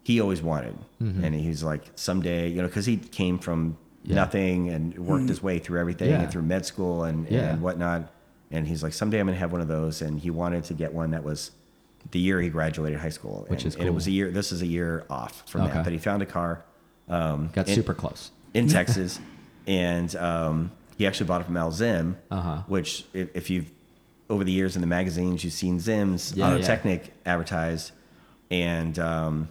[0.04, 0.78] he always wanted.
[1.00, 4.16] And he's like, someday, you know, because he came from Yeah.
[4.16, 6.22] nothing and worked his way through everything Yeah.
[6.24, 7.52] and through med school and, Yeah.
[7.54, 8.12] and whatnot.
[8.52, 10.02] And he's like, someday I'm going to have one of those.
[10.02, 11.52] And he wanted to get one that was
[12.12, 13.46] the year he graduated high school.
[13.48, 15.74] Which and, is and it was a year, this is a year off from Okay.
[15.74, 15.84] that.
[15.86, 16.64] But he found a car
[17.10, 18.32] um, Got in- super close.
[18.54, 19.20] in Texas.
[19.68, 22.64] And um, he actually bought it from Al Zim, Uh-huh.
[22.68, 23.72] which, if, if you've,
[24.30, 26.62] over the years in the magazines, you've seen Zim's Auto yeah.
[26.66, 27.92] Technic advertised.
[28.52, 29.48] And um,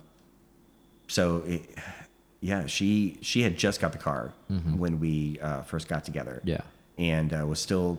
[1.12, 1.62] so it,
[2.40, 4.32] yeah, she she had just got the car
[4.82, 6.36] when we uh, first got together.
[6.44, 6.48] Mm-hmm.
[6.48, 6.60] Yeah.
[6.98, 7.98] and uh, was still,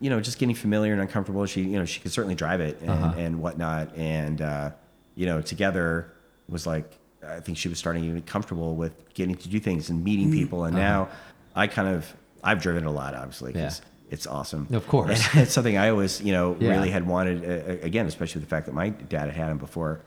[0.00, 1.44] you know, just getting familiar and uncomfortable.
[1.46, 3.14] She, you know, she could certainly drive it and, Uh-huh.
[3.24, 3.94] and whatnot.
[3.96, 4.70] And uh,
[5.14, 6.12] you know, together
[6.48, 6.88] was like
[7.36, 10.28] I think she was starting to get comfortable with getting to do things and meeting
[10.30, 10.32] Mm.
[10.40, 10.64] people.
[10.64, 11.08] And now
[11.54, 12.00] I kind of
[12.44, 13.52] I've driven it a lot, obviously.
[13.52, 13.88] 'cause Yeah.
[14.14, 14.66] It's awesome.
[14.72, 15.26] Of course.
[15.32, 16.70] And it's something I always, you know, Yeah.
[16.72, 17.36] really had wanted.
[17.44, 20.00] Uh, again, especially the fact that my dad had had him before,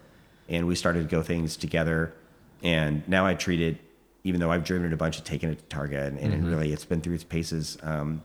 [0.48, 2.14] and we started to go things together.
[2.64, 3.78] And now I treat it,
[4.24, 6.46] even though I've driven it a bunch, and taken it to Target, and, and Mm-hmm.
[6.50, 7.78] really it's been through its paces.
[7.84, 8.22] Um,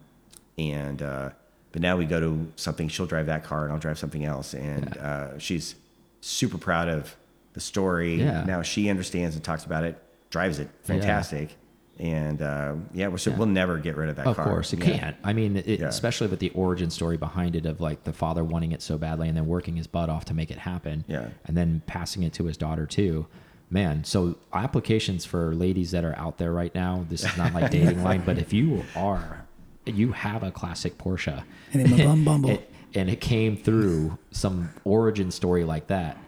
[0.59, 1.31] and uh,
[1.73, 2.89] but now we go to something.
[2.89, 4.55] She'll drive that car, and I'll drive something else.
[4.55, 5.75] And uh, she's
[6.21, 7.17] super proud of
[7.53, 8.17] the story.
[8.17, 8.45] Yeah.
[8.45, 10.01] Now she understands and talks about it,
[10.31, 11.57] drives it fantastic.
[11.99, 14.47] And uh, yeah, we're so, we'll never get rid of that Of car.
[14.47, 14.99] course, it Yeah.
[14.99, 15.17] can't.
[15.23, 15.89] I mean, it, Yeah.
[15.89, 19.29] especially with the origin story behind it of like the father wanting it so badly
[19.29, 21.05] and then working his butt off to make it happen.
[21.09, 21.29] Yeah.
[21.45, 23.27] And then passing it to his daughter too.
[23.73, 27.07] Man, so applications for ladies that are out there right now.
[27.09, 29.47] This is not like dating line, but if you are,
[29.87, 32.51] you have a classic Porsche, And bum bumble.
[32.51, 36.19] it- and it came through some origin story like that.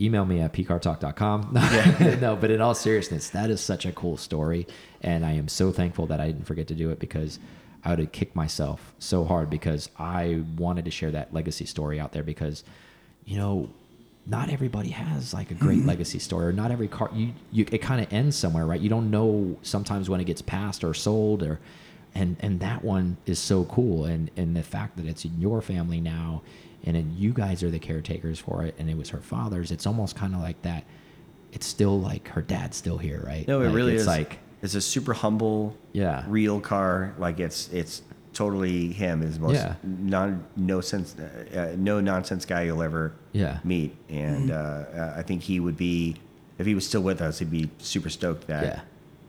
[0.00, 1.48] Email me at pcartalk.com.
[2.20, 4.68] no, but in all seriousness, that is such a cool story.
[5.00, 7.40] And I am so thankful that I didn't forget to do it because
[7.84, 11.98] I would have kicked myself so hard because I wanted to share that legacy story
[11.98, 12.62] out there because,
[13.24, 13.70] you know,
[14.28, 15.88] not everybody has like a great mm-hmm.
[15.88, 18.88] legacy story or not every car you, you it kind of ends somewhere right you
[18.88, 21.58] don't know sometimes when it gets passed or sold or
[22.14, 25.60] and and that one is so cool and and the fact that it's in your
[25.62, 26.42] family now
[26.84, 29.86] and then you guys are the caretakers for it and it was her father's it's
[29.86, 30.84] almost kind of like that
[31.52, 34.06] it's still like her dad's still here right No, it Like, really it's is.
[34.06, 36.24] like it's a super humble, Yeah.
[36.26, 37.14] real car.
[37.16, 38.02] Like it's it's
[38.32, 39.22] totally him.
[39.22, 39.74] Is most Yeah.
[39.84, 43.58] non no sense uh, uh, no nonsense guy you'll ever Yeah.
[43.64, 43.96] meet.
[44.08, 46.16] And uh, uh, I think he would be
[46.58, 48.80] if he was still with us, he'd be super stoked that Yeah.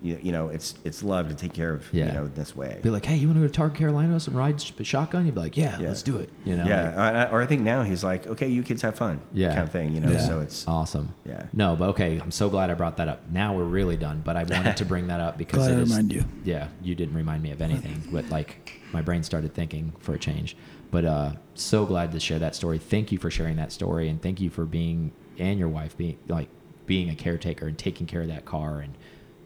[0.01, 2.05] you, you know it's it's love to take care of Yeah.
[2.07, 2.79] you know this way.
[2.81, 5.35] be like hey you want to go to Targa Carolinas and ride sh- shotgun you'd
[5.35, 5.89] be like yeah, Yeah.
[5.89, 8.25] let's do it you know yeah, like- I- I- or I think now he's like,
[8.25, 10.09] okay, you kids have fun, yeah kind of thing, you know.
[10.11, 10.19] Yeah.
[10.25, 11.43] So it's awesome Yeah.
[11.53, 14.35] no but okay i'm so glad i brought that up now we're really done but
[14.37, 16.23] i wanted to bring that up because Glad it I is- you.
[16.45, 20.19] yeah you didn't remind me of anything but like my brain started thinking for a
[20.19, 20.55] change
[20.91, 24.21] but uh so glad to share that story thank you for sharing that story and
[24.21, 26.49] thank you for being and your wife being like
[26.85, 28.93] being a caretaker and taking care of that car and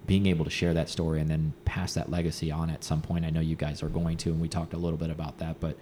[0.06, 3.26] being able to share that story and then pass that legacy on at some point
[3.26, 5.60] i know you guys are going to and we talked a little bit about that
[5.60, 5.78] but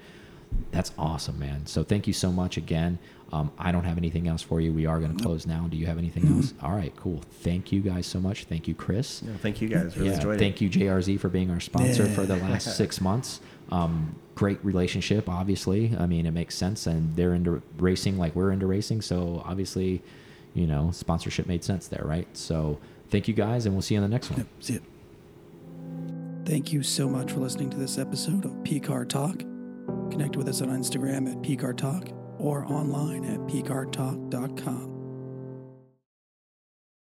[0.72, 1.66] that's awesome, man.
[1.66, 2.99] So thank you so much again.
[3.34, 4.74] Um, I don't have anything else for you.
[4.74, 5.68] We are going to close now.
[5.70, 6.53] Do you have anything else?
[6.62, 7.22] All right, cool.
[7.41, 8.45] Thank you guys so much.
[8.45, 9.22] Thank you, Chris.
[9.24, 9.95] you thank you guys.
[9.95, 10.66] Really Yeah, enjoyed thank it.
[10.66, 13.39] you, JRZ, for being our sponsor for the last six months.
[13.72, 15.96] Um, great relationship, obviously.
[15.98, 19.02] I mean, it makes sense, and they're into racing like we're into racing.
[19.02, 20.02] So obviously,
[20.54, 22.28] you know, sponsorship made sense there, right?
[22.34, 24.40] So thank you guys, and we'll see you in the next one.
[24.40, 24.84] Yep, see it.
[26.46, 29.40] Thank you so much for listening to this episode of PCAR Talk.
[30.12, 32.10] Connect with us on Instagram at PCAR Talk
[32.40, 35.01] or online at PCARTalk.com.